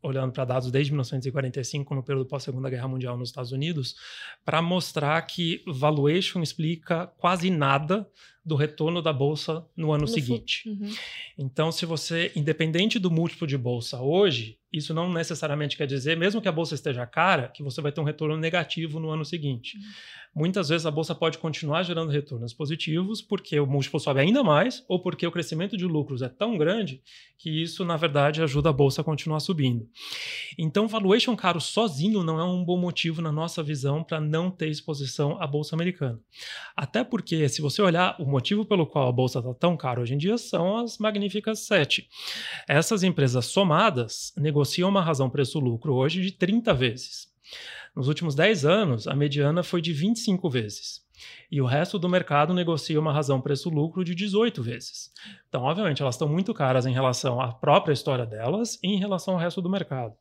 [0.01, 3.95] olhando para dados desde 1945, no período pós-Segunda Guerra Mundial nos Estados Unidos,
[4.45, 8.09] para mostrar que valuation explica quase nada
[8.43, 10.67] do retorno da bolsa no ano no seguinte.
[10.67, 10.91] Uhum.
[11.37, 16.41] Então, se você, independente do múltiplo de bolsa hoje, isso não necessariamente quer dizer, mesmo
[16.41, 19.77] que a bolsa esteja cara, que você vai ter um retorno negativo no ano seguinte.
[19.77, 19.83] Uhum.
[20.33, 24.81] Muitas vezes a bolsa pode continuar gerando retornos positivos porque o múltiplo sobe ainda mais
[24.87, 27.01] ou porque o crescimento de lucros é tão grande
[27.37, 29.89] que isso, na verdade, ajuda a bolsa a continuar subindo.
[30.57, 34.69] Então, valuation caro sozinho não é um bom motivo, na nossa visão, para não ter
[34.69, 36.19] exposição à bolsa americana.
[36.77, 40.13] Até porque, se você olhar o motivo pelo qual a bolsa está tão cara hoje
[40.15, 42.07] em dia, são as magníficas sete.
[42.67, 47.27] Essas empresas somadas negociam uma razão preço-lucro hoje de 30 vezes.
[47.95, 51.01] Nos últimos 10 anos, a mediana foi de 25 vezes.
[51.51, 55.11] E o resto do mercado negocia uma razão preço-lucro de 18 vezes.
[55.47, 59.33] Então, obviamente, elas estão muito caras em relação à própria história delas e em relação
[59.33, 60.13] ao resto do mercado.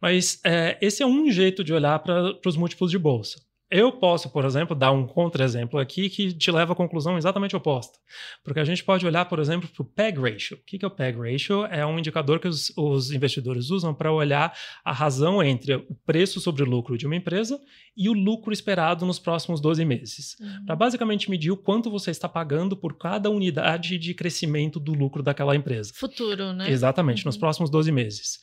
[0.00, 3.40] Mas é, esse é um jeito de olhar para os múltiplos de bolsa.
[3.70, 7.98] Eu posso, por exemplo, dar um contra-exemplo aqui que te leva à conclusão exatamente oposta.
[8.42, 10.56] Porque a gente pode olhar, por exemplo, para o PEG ratio.
[10.56, 11.66] O que é o PEG ratio?
[11.66, 16.40] É um indicador que os, os investidores usam para olhar a razão entre o preço
[16.40, 17.60] sobre o lucro de uma empresa
[17.94, 20.36] e o lucro esperado nos próximos 12 meses.
[20.40, 20.64] Uhum.
[20.64, 25.22] Para basicamente medir o quanto você está pagando por cada unidade de crescimento do lucro
[25.22, 25.92] daquela empresa.
[25.94, 26.70] Futuro, né?
[26.70, 27.28] Exatamente, uhum.
[27.28, 28.40] nos próximos 12 meses.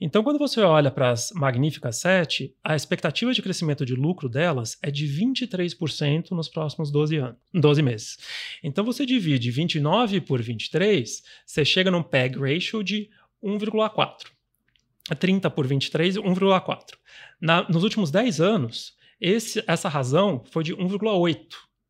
[0.00, 4.65] Então, quando você olha para as magníficas 7, a expectativa de crescimento de lucro delas
[4.82, 8.18] é de 23% nos próximos 12, anos, 12 meses.
[8.62, 13.10] Então você divide 29 por 23, você chega num PEG ratio de
[13.42, 14.26] 1,4.
[15.14, 16.94] 30 por 23, 1,4.
[17.68, 21.36] Nos últimos 10 anos, esse, essa razão foi de 1,8.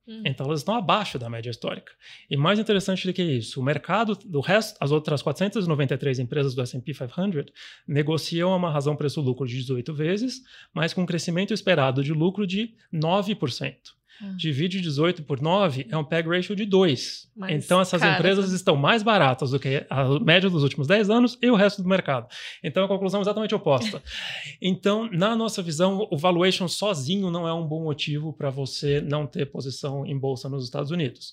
[0.07, 0.23] Hum.
[0.25, 1.93] Então elas estão abaixo da média histórica.
[2.31, 6.63] E mais interessante do que isso, o mercado do resto, as outras 493 empresas do
[6.63, 7.53] S&P 500
[7.87, 10.43] negociam uma razão preço-lucro de 18 vezes,
[10.73, 13.96] mas com um crescimento esperado de lucro de 9%.
[14.23, 14.35] Ah.
[14.37, 17.31] Divide 18 por 9 é um PEG ratio de 2.
[17.37, 21.11] Mas, então essas cara, empresas estão mais baratas do que a média dos últimos 10
[21.11, 22.27] anos e o resto do mercado.
[22.63, 24.03] Então a conclusão é exatamente oposta.
[24.61, 29.27] então, na nossa visão, o valuation sozinho não é um bom motivo para você não
[29.27, 31.33] ter posição em bolsa nos Estados Unidos.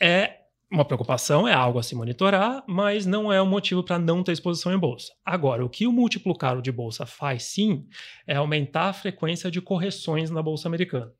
[0.00, 0.38] É
[0.70, 4.32] uma preocupação, é algo a se monitorar, mas não é um motivo para não ter
[4.32, 5.12] exposição em bolsa.
[5.24, 7.86] Agora, o que o múltiplo caro de bolsa faz sim
[8.26, 11.10] é aumentar a frequência de correções na bolsa americana.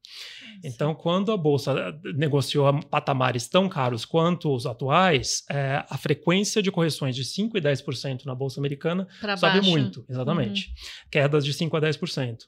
[0.63, 6.71] Então, quando a bolsa negociou patamares tão caros quanto os atuais, é, a frequência de
[6.71, 9.71] correções de 5 e 10% na bolsa americana pra sobe baixo.
[9.71, 10.69] muito, exatamente.
[10.69, 11.09] Uhum.
[11.11, 12.39] Quedas de 5 a 10%.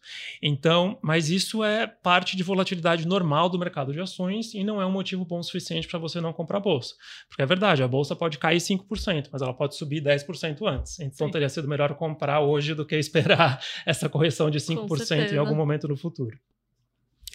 [0.42, 4.86] Então, mas isso é parte de volatilidade normal do mercado de ações e não é
[4.86, 6.94] um motivo bom o suficiente para você não comprar bolsa.
[7.28, 11.00] Porque é verdade, a bolsa pode cair 5%, mas ela pode subir 10% antes.
[11.00, 11.32] Então, Sim.
[11.32, 15.88] teria sido melhor comprar hoje do que esperar essa correção de 5% em algum momento
[15.88, 16.38] no futuro.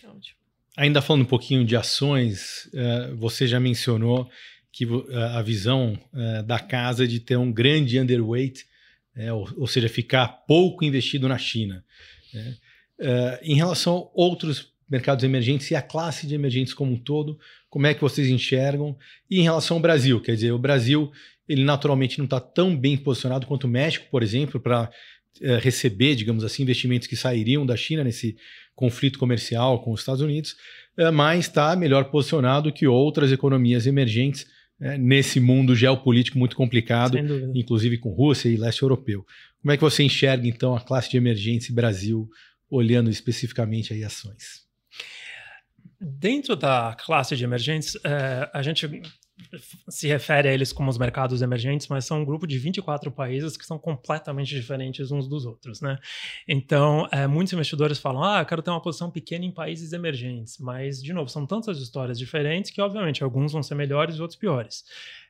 [0.05, 0.44] Ótimo.
[0.77, 4.29] Ainda falando um pouquinho de ações, uh, você já mencionou
[4.73, 8.65] que uh, a visão uh, da casa de ter um grande underweight,
[9.31, 11.85] ou, ou, seja, ficar pouco investido na China.
[12.33, 12.57] Né?
[13.41, 17.87] em relação a outros mercados emergentes e a classe de emergentes como um todo, como
[17.87, 18.97] é que vocês enxergam?
[19.29, 21.13] E em relação ao Brasil, quer dizer, o Brasil
[21.47, 24.91] ele naturalmente não está tão bem posicionado quanto o México, por exemplo, para
[25.61, 28.35] receber, digamos assim, investimentos que sairiam da China nesse
[28.75, 30.55] conflito comercial com os Estados Unidos,
[30.97, 34.45] é, mas está melhor posicionado que outras economias emergentes
[34.79, 37.17] é, nesse mundo geopolítico muito complicado,
[37.53, 39.25] inclusive com Rússia e leste europeu.
[39.61, 42.29] Como é que você enxerga, então, a classe de emergência Brasil,
[42.69, 44.65] olhando especificamente aí ações?
[45.99, 48.85] Dentro da classe de emergentes, é, a gente
[49.89, 53.57] se refere a eles como os mercados emergentes, mas são um grupo de 24 países
[53.57, 55.97] que são completamente diferentes uns dos outros, né?
[56.47, 60.57] Então, é, muitos investidores falam, ah, eu quero ter uma posição pequena em países emergentes,
[60.59, 64.39] mas, de novo, são tantas histórias diferentes que, obviamente, alguns vão ser melhores e outros
[64.39, 64.83] piores.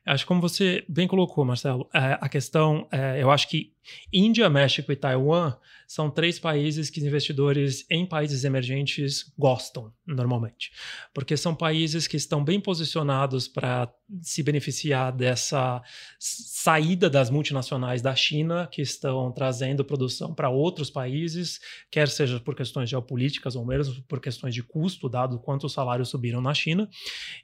[0.06, 3.72] Acho que como você bem colocou, Marcelo, é, a questão, é, eu acho que
[4.12, 5.56] Índia, México e Taiwan
[5.86, 10.72] são três países que investidores em países emergentes gostam normalmente,
[11.14, 15.82] porque são países que estão bem posicionados para se beneficiar dessa
[16.18, 21.60] saída das multinacionais da China, que estão trazendo produção para outros países,
[21.90, 26.08] quer seja por questões geopolíticas ou mesmo por questões de custo, dado quanto os salários
[26.08, 26.88] subiram na China.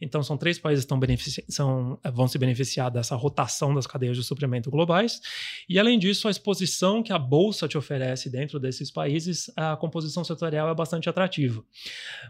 [0.01, 1.03] Então, são três países que estão
[1.49, 5.21] são, vão se beneficiar dessa rotação das cadeias de suprimento globais.
[5.69, 10.25] E, além disso, a exposição que a Bolsa te oferece dentro desses países, a composição
[10.25, 11.63] setorial é bastante atrativa.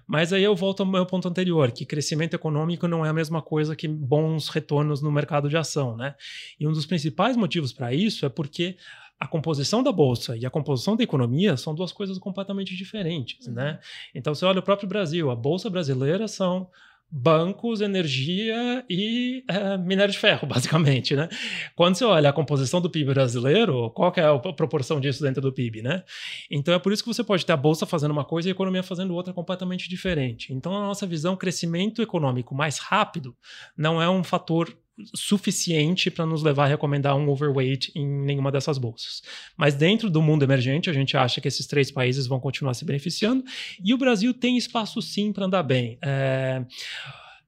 [0.07, 3.41] Mas aí eu volto ao meu ponto anterior, que crescimento econômico não é a mesma
[3.41, 6.17] coisa que bons retornos no mercado de ação, né?
[6.59, 8.77] E um dos principais motivos para isso é porque
[9.21, 13.73] a composição da bolsa e a composição da economia são duas coisas completamente diferentes, né?
[13.73, 13.79] Uhum.
[14.17, 16.69] Então, você olha o próprio Brasil, a bolsa brasileira são
[17.15, 21.29] bancos, energia e é, minério de ferro, basicamente, né?
[21.77, 25.53] Quando você olha a composição do PIB brasileiro, qual é a proporção disso dentro do
[25.53, 26.03] PIB, né?
[26.51, 28.53] Então é por isso que você pode ter a bolsa fazendo uma coisa e a
[28.53, 30.55] economia fazendo outra completamente diferente.
[30.55, 33.37] Então, na nossa visão, crescimento econômico mais rápido
[33.77, 34.75] não é um fator
[35.15, 39.23] suficiente para nos levar a recomendar um overweight em nenhuma dessas bolsas.
[39.57, 42.85] Mas dentro do mundo emergente, a gente acha que esses três países vão continuar se
[42.85, 43.45] beneficiando
[43.83, 45.99] e o Brasil tem espaço sim para andar bem.
[46.03, 46.63] É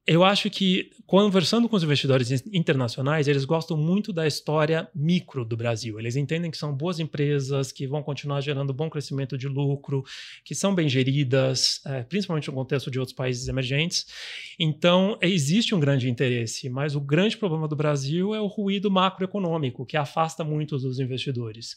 [0.07, 5.56] eu acho que, conversando com os investidores internacionais, eles gostam muito da história micro do
[5.56, 5.96] Brasil.
[6.00, 10.02] Eles entendem que são boas empresas, que vão continuar gerando bom crescimento de lucro,
[10.44, 14.06] que são bem geridas, é, principalmente no contexto de outros países emergentes.
[14.58, 19.86] Então, existe um grande interesse, mas o grande problema do Brasil é o ruído macroeconômico,
[19.86, 21.76] que afasta muitos dos investidores.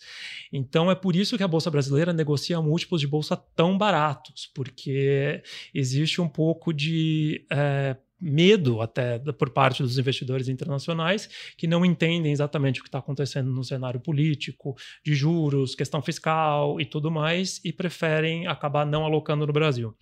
[0.51, 5.43] Então, é por isso que a Bolsa Brasileira negocia múltiplos de bolsa tão baratos, porque
[5.75, 7.45] existe um pouco de.
[7.51, 12.99] É, medo até por parte dos investidores internacionais que não entendem exatamente o que está
[12.99, 19.05] acontecendo no cenário político, de juros, questão fiscal e tudo mais, e preferem acabar não
[19.05, 19.95] alocando no Brasil.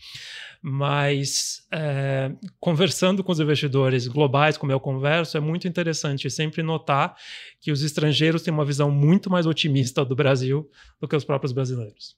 [0.61, 7.15] Mas é, conversando com os investidores globais, como eu converso, é muito interessante sempre notar
[7.61, 10.69] que os estrangeiros têm uma visão muito mais otimista do Brasil
[10.99, 12.15] do que os próprios brasileiros.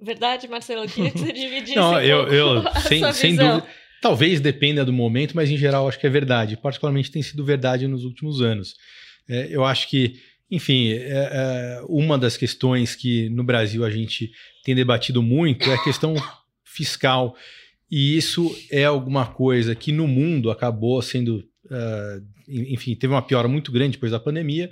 [0.00, 3.66] Verdade, Marcelo, eu queria que você dividisse não, um eu, eu sem, sem dúvida
[4.00, 6.56] Talvez dependa do momento, mas em geral acho que é verdade.
[6.56, 8.76] Particularmente tem sido verdade nos últimos anos.
[9.28, 10.20] É, eu acho que,
[10.50, 14.30] enfim, é, é, uma das questões que no Brasil a gente
[14.64, 16.14] tem debatido muito é a questão
[16.64, 17.36] fiscal.
[17.90, 23.48] E isso é alguma coisa que no mundo acabou sendo, uh, enfim, teve uma piora
[23.48, 24.70] muito grande depois da pandemia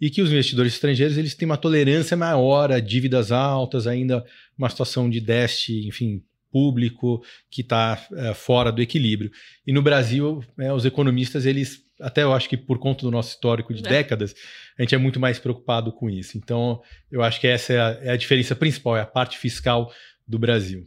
[0.00, 4.24] e que os investidores estrangeiros eles têm uma tolerância maior a dívidas altas, ainda
[4.56, 9.30] uma situação de déficit, enfim, público que está é, fora do equilíbrio.
[9.66, 13.30] E no Brasil, é, os economistas, eles, até eu acho que por conta do nosso
[13.30, 13.88] histórico de é.
[13.88, 14.34] décadas,
[14.78, 16.36] a gente é muito mais preocupado com isso.
[16.36, 19.92] Então, eu acho que essa é a, é a diferença principal, é a parte fiscal
[20.26, 20.84] do Brasil.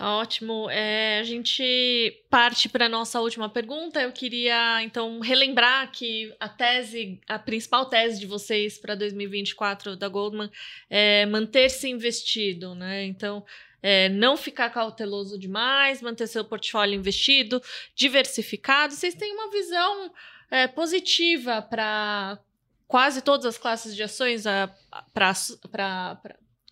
[0.00, 0.70] Tá ótimo.
[0.70, 4.00] É, a gente parte para a nossa última pergunta.
[4.00, 10.08] Eu queria, então, relembrar que a tese, a principal tese de vocês para 2024 da
[10.08, 10.50] Goldman
[10.88, 13.04] é manter-se investido, né?
[13.04, 13.44] Então,
[13.82, 17.62] é, não ficar cauteloso demais, manter seu portfólio investido,
[17.94, 18.94] diversificado.
[18.94, 20.12] Vocês têm uma visão
[20.50, 22.38] é, positiva para
[22.86, 24.44] quase todas as classes de ações,
[25.12, 25.32] para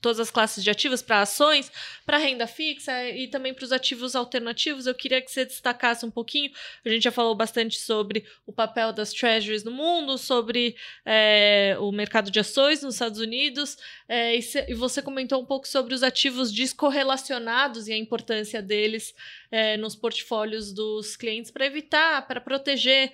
[0.00, 1.70] todas as classes de ativos para ações,
[2.06, 4.86] para renda fixa e também para os ativos alternativos.
[4.86, 6.50] Eu queria que você destacasse um pouquinho.
[6.84, 11.90] A gente já falou bastante sobre o papel das treasuries no mundo, sobre é, o
[11.90, 13.76] mercado de ações nos Estados Unidos,
[14.08, 18.62] é, e, se, e, você comentou um pouco sobre os ativos descorrelacionados e a importância
[18.62, 19.14] deles
[19.50, 23.12] é, nos portfólios dos clientes para evitar, para proteger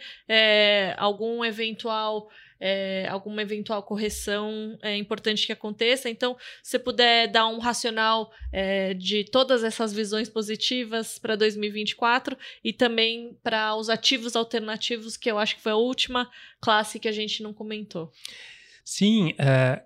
[0.96, 2.28] algum eventual
[2.66, 6.08] é, alguma eventual correção é importante que aconteça.
[6.08, 12.38] Então, se você puder dar um racional é, de todas essas visões positivas para 2024
[12.64, 17.06] e também para os ativos alternativos, que eu acho que foi a última classe que
[17.06, 18.10] a gente não comentou.
[18.82, 19.82] Sim, é,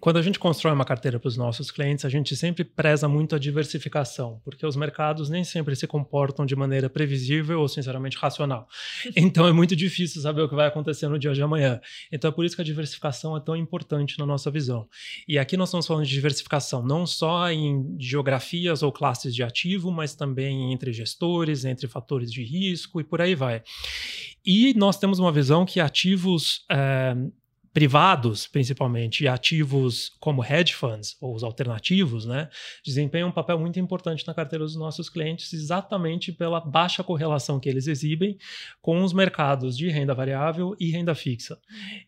[0.00, 3.34] quando a gente constrói uma carteira para os nossos clientes, a gente sempre preza muito
[3.34, 8.68] a diversificação, porque os mercados nem sempre se comportam de maneira previsível ou, sinceramente, racional.
[9.16, 11.80] Então, é muito difícil saber o que vai acontecer no dia de amanhã.
[12.12, 14.86] Então, é por isso que a diversificação é tão importante na nossa visão.
[15.26, 19.90] E aqui nós estamos falando de diversificação não só em geografias ou classes de ativo,
[19.90, 23.62] mas também entre gestores, entre fatores de risco e por aí vai.
[24.44, 26.64] E nós temos uma visão que ativos.
[26.70, 27.16] É,
[27.76, 32.48] privados, principalmente, e ativos como hedge funds, ou os alternativos, né,
[32.82, 37.68] desempenham um papel muito importante na carteira dos nossos clientes, exatamente pela baixa correlação que
[37.68, 38.38] eles exibem
[38.80, 41.58] com os mercados de renda variável e renda fixa.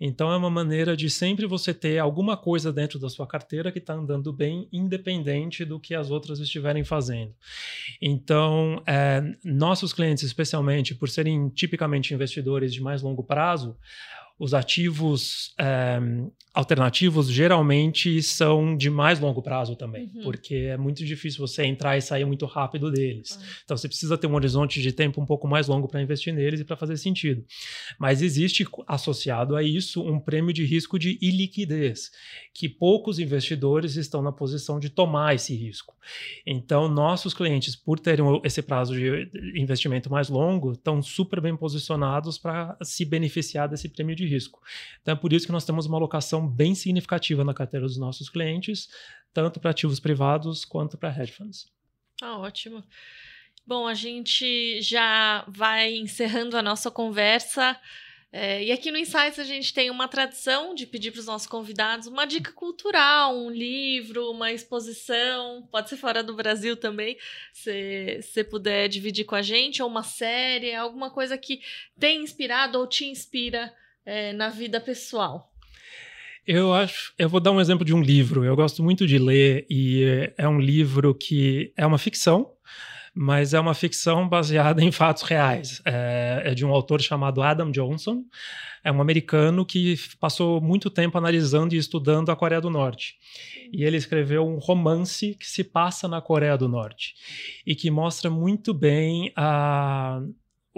[0.00, 3.78] Então, é uma maneira de sempre você ter alguma coisa dentro da sua carteira que
[3.78, 7.34] está andando bem, independente do que as outras estiverem fazendo.
[8.00, 13.76] Então, é, nossos clientes, especialmente por serem tipicamente investidores de mais longo prazo,
[14.38, 15.98] os ativos é,
[16.54, 20.22] alternativos geralmente são de mais longo prazo também, uhum.
[20.22, 23.30] porque é muito difícil você entrar e sair muito rápido deles.
[23.30, 23.42] Uhum.
[23.64, 26.60] Então você precisa ter um horizonte de tempo um pouco mais longo para investir neles
[26.60, 27.44] e para fazer sentido.
[27.98, 32.10] Mas existe associado a isso um prêmio de risco de iliquidez,
[32.54, 35.94] que poucos investidores estão na posição de tomar esse risco.
[36.46, 42.38] Então nossos clientes, por terem esse prazo de investimento mais longo, estão super bem posicionados
[42.38, 44.62] para se beneficiar desse prêmio de risco.
[45.02, 48.28] Então é por isso que nós temos uma alocação bem significativa na carteira dos nossos
[48.28, 48.88] clientes,
[49.32, 51.66] tanto para ativos privados quanto para hedge funds.
[52.20, 52.84] Ah, ótimo.
[53.66, 57.78] Bom, a gente já vai encerrando a nossa conversa.
[58.30, 61.46] É, e aqui no Insights a gente tem uma tradição de pedir para os nossos
[61.46, 67.16] convidados uma dica cultural, um livro, uma exposição, pode ser fora do Brasil também,
[67.54, 71.62] se você puder dividir com a gente, ou uma série, alguma coisa que
[71.98, 73.74] tem inspirado ou te inspira
[74.08, 75.52] é, na vida pessoal?
[76.46, 78.42] Eu acho, eu vou dar um exemplo de um livro.
[78.42, 82.50] Eu gosto muito de ler e é um livro que é uma ficção,
[83.14, 85.82] mas é uma ficção baseada em fatos reais.
[85.84, 88.24] É, é, de um autor chamado Adam Johnson.
[88.82, 93.16] É um americano que passou muito tempo analisando e estudando a Coreia do Norte.
[93.70, 97.14] E ele escreveu um romance que se passa na Coreia do Norte
[97.66, 100.22] e que mostra muito bem a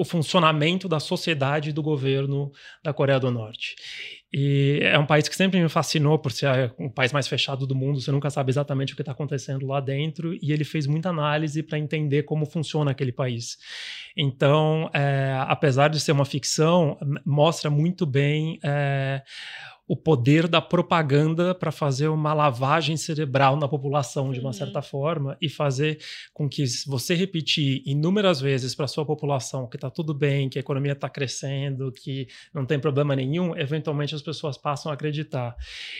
[0.00, 2.50] o funcionamento da sociedade e do governo
[2.82, 3.76] da Coreia do Norte.
[4.32, 7.74] E é um país que sempre me fascinou por ser o país mais fechado do
[7.74, 11.10] mundo, você nunca sabe exatamente o que está acontecendo lá dentro, e ele fez muita
[11.10, 13.58] análise para entender como funciona aquele país.
[14.16, 16.96] Então, é, apesar de ser uma ficção,
[17.26, 19.22] mostra muito bem é,
[19.90, 24.52] o poder da propaganda para fazer uma lavagem cerebral na população de uma uhum.
[24.52, 25.98] certa forma e fazer
[26.32, 30.60] com que você repetir inúmeras vezes para sua população que está tudo bem, que a
[30.60, 35.56] economia está crescendo, que não tem problema nenhum, eventualmente as pessoas passam a acreditar.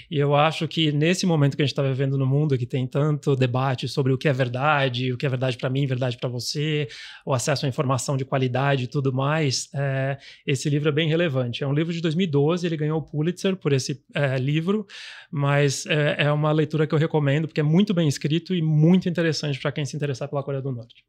[0.09, 2.87] E eu acho que nesse momento que a gente está vivendo no mundo, que tem
[2.87, 6.29] tanto debate sobre o que é verdade, o que é verdade para mim, verdade para
[6.29, 6.87] você,
[7.27, 10.17] o acesso à informação de qualidade e tudo mais, é,
[10.47, 11.65] esse livro é bem relevante.
[11.65, 14.87] É um livro de 2012, ele ganhou o Pulitzer por esse é, livro,
[15.31, 19.09] mas é, é, uma leitura que eu recomendo porque é muito bem escrito e muito
[19.09, 21.05] interessante para quem se interessar pela Coreia do Norte.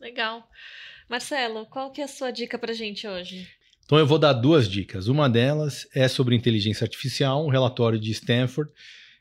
[0.00, 0.48] Legal.
[1.08, 3.48] Marcelo, qual que é a sua dica para gente hoje?
[3.84, 5.08] Então eu vou dar duas dicas.
[5.08, 8.70] Uma delas é sobre inteligência artificial, um relatório de Stanford.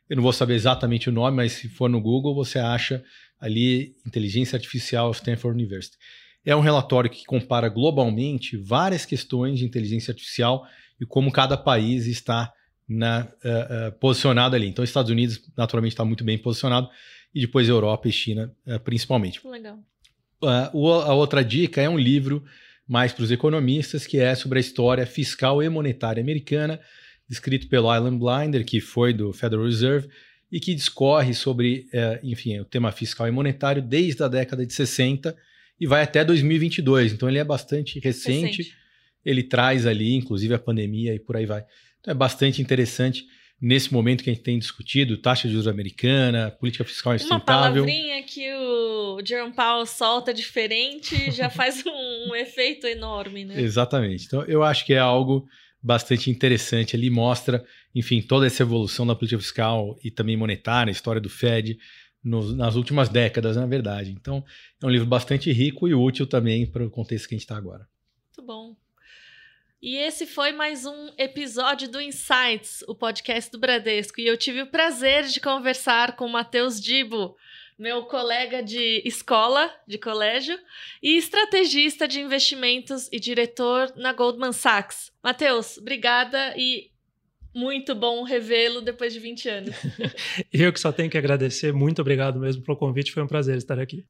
[0.09, 3.03] Eu não vou saber exatamente o nome, mas se for no Google você acha
[3.39, 5.97] ali inteligência artificial Stanford University.
[6.45, 10.65] É um relatório que compara globalmente várias questões de inteligência artificial
[10.99, 12.51] e como cada país está
[12.87, 14.67] na, uh, uh, posicionado ali.
[14.67, 16.89] Então, Estados Unidos, naturalmente, está muito bem posicionado,
[17.33, 19.45] e depois Europa e China, uh, principalmente.
[19.47, 19.79] Legal.
[20.73, 22.43] O, a outra dica é um livro
[22.85, 26.81] mais para os economistas, que é sobre a história fiscal e monetária americana,
[27.29, 30.09] escrito pelo Alan Blinder, que foi do Federal Reserve,
[30.51, 31.87] e que discorre sobre,
[32.21, 35.33] enfim, o tema fiscal e monetário desde a década de 60
[35.79, 37.13] e vai até 2022.
[37.13, 38.57] Então, ele é bastante recente.
[38.57, 38.75] recente.
[39.25, 41.65] Ele traz ali, inclusive, a pandemia e por aí vai.
[42.05, 43.25] É bastante interessante
[43.61, 47.83] nesse momento que a gente tem discutido, taxa de juros americana, política fiscal insustentável.
[47.83, 53.61] Uma palavrinha que o Jerome Powell solta diferente já faz um, um efeito enorme, né?
[53.61, 54.25] Exatamente.
[54.25, 55.47] Então eu acho que é algo
[55.81, 56.95] bastante interessante.
[56.95, 57.63] Ele mostra,
[57.95, 61.77] enfim, toda essa evolução da política fiscal e também monetária, a história do Fed
[62.23, 64.11] nos, nas últimas décadas, na verdade.
[64.11, 64.43] Então
[64.81, 67.55] é um livro bastante rico e útil também para o contexto que a gente está
[67.55, 67.87] agora.
[68.27, 68.75] Muito bom.
[69.83, 74.21] E esse foi mais um episódio do Insights, o podcast do Bradesco.
[74.21, 77.35] E eu tive o prazer de conversar com o Matheus Dibo,
[77.77, 80.57] meu colega de escola, de colégio,
[81.01, 85.11] e estrategista de investimentos e diretor na Goldman Sachs.
[85.21, 86.89] Matheus, obrigada e
[87.53, 89.75] Muito bom revê-lo depois de 20 anos.
[90.53, 91.73] eu que só tenho que agradecer.
[91.73, 93.11] Muito obrigado mesmo pelo convite.
[93.11, 94.05] Foi um prazer estar aqui.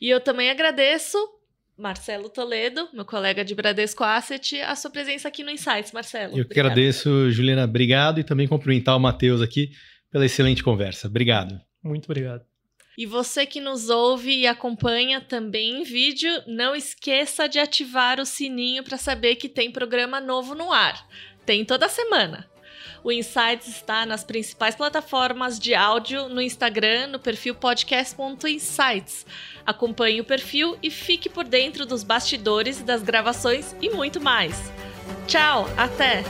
[0.00, 1.18] E eu também agradeço
[1.76, 6.38] Marcelo Toledo, meu colega de Bradesco Asset, a sua presença aqui no Insights, Marcelo.
[6.38, 7.64] Eu que agradeço, Juliana.
[7.64, 8.20] Obrigado.
[8.20, 9.70] E também cumprimentar o Matheus aqui
[10.10, 11.08] pela excelente conversa.
[11.08, 11.60] Obrigado.
[11.82, 12.44] Muito obrigado.
[12.96, 18.24] E você que nos ouve e acompanha também em vídeo, não esqueça de ativar o
[18.24, 21.04] sininho para saber que tem programa novo no ar.
[21.44, 22.48] Tem toda semana.
[23.04, 29.26] O Insights está nas principais plataformas de áudio, no Instagram, no perfil podcast.insights.
[29.66, 34.72] Acompanhe o perfil e fique por dentro dos bastidores das gravações e muito mais.
[35.26, 36.24] Tchau, até!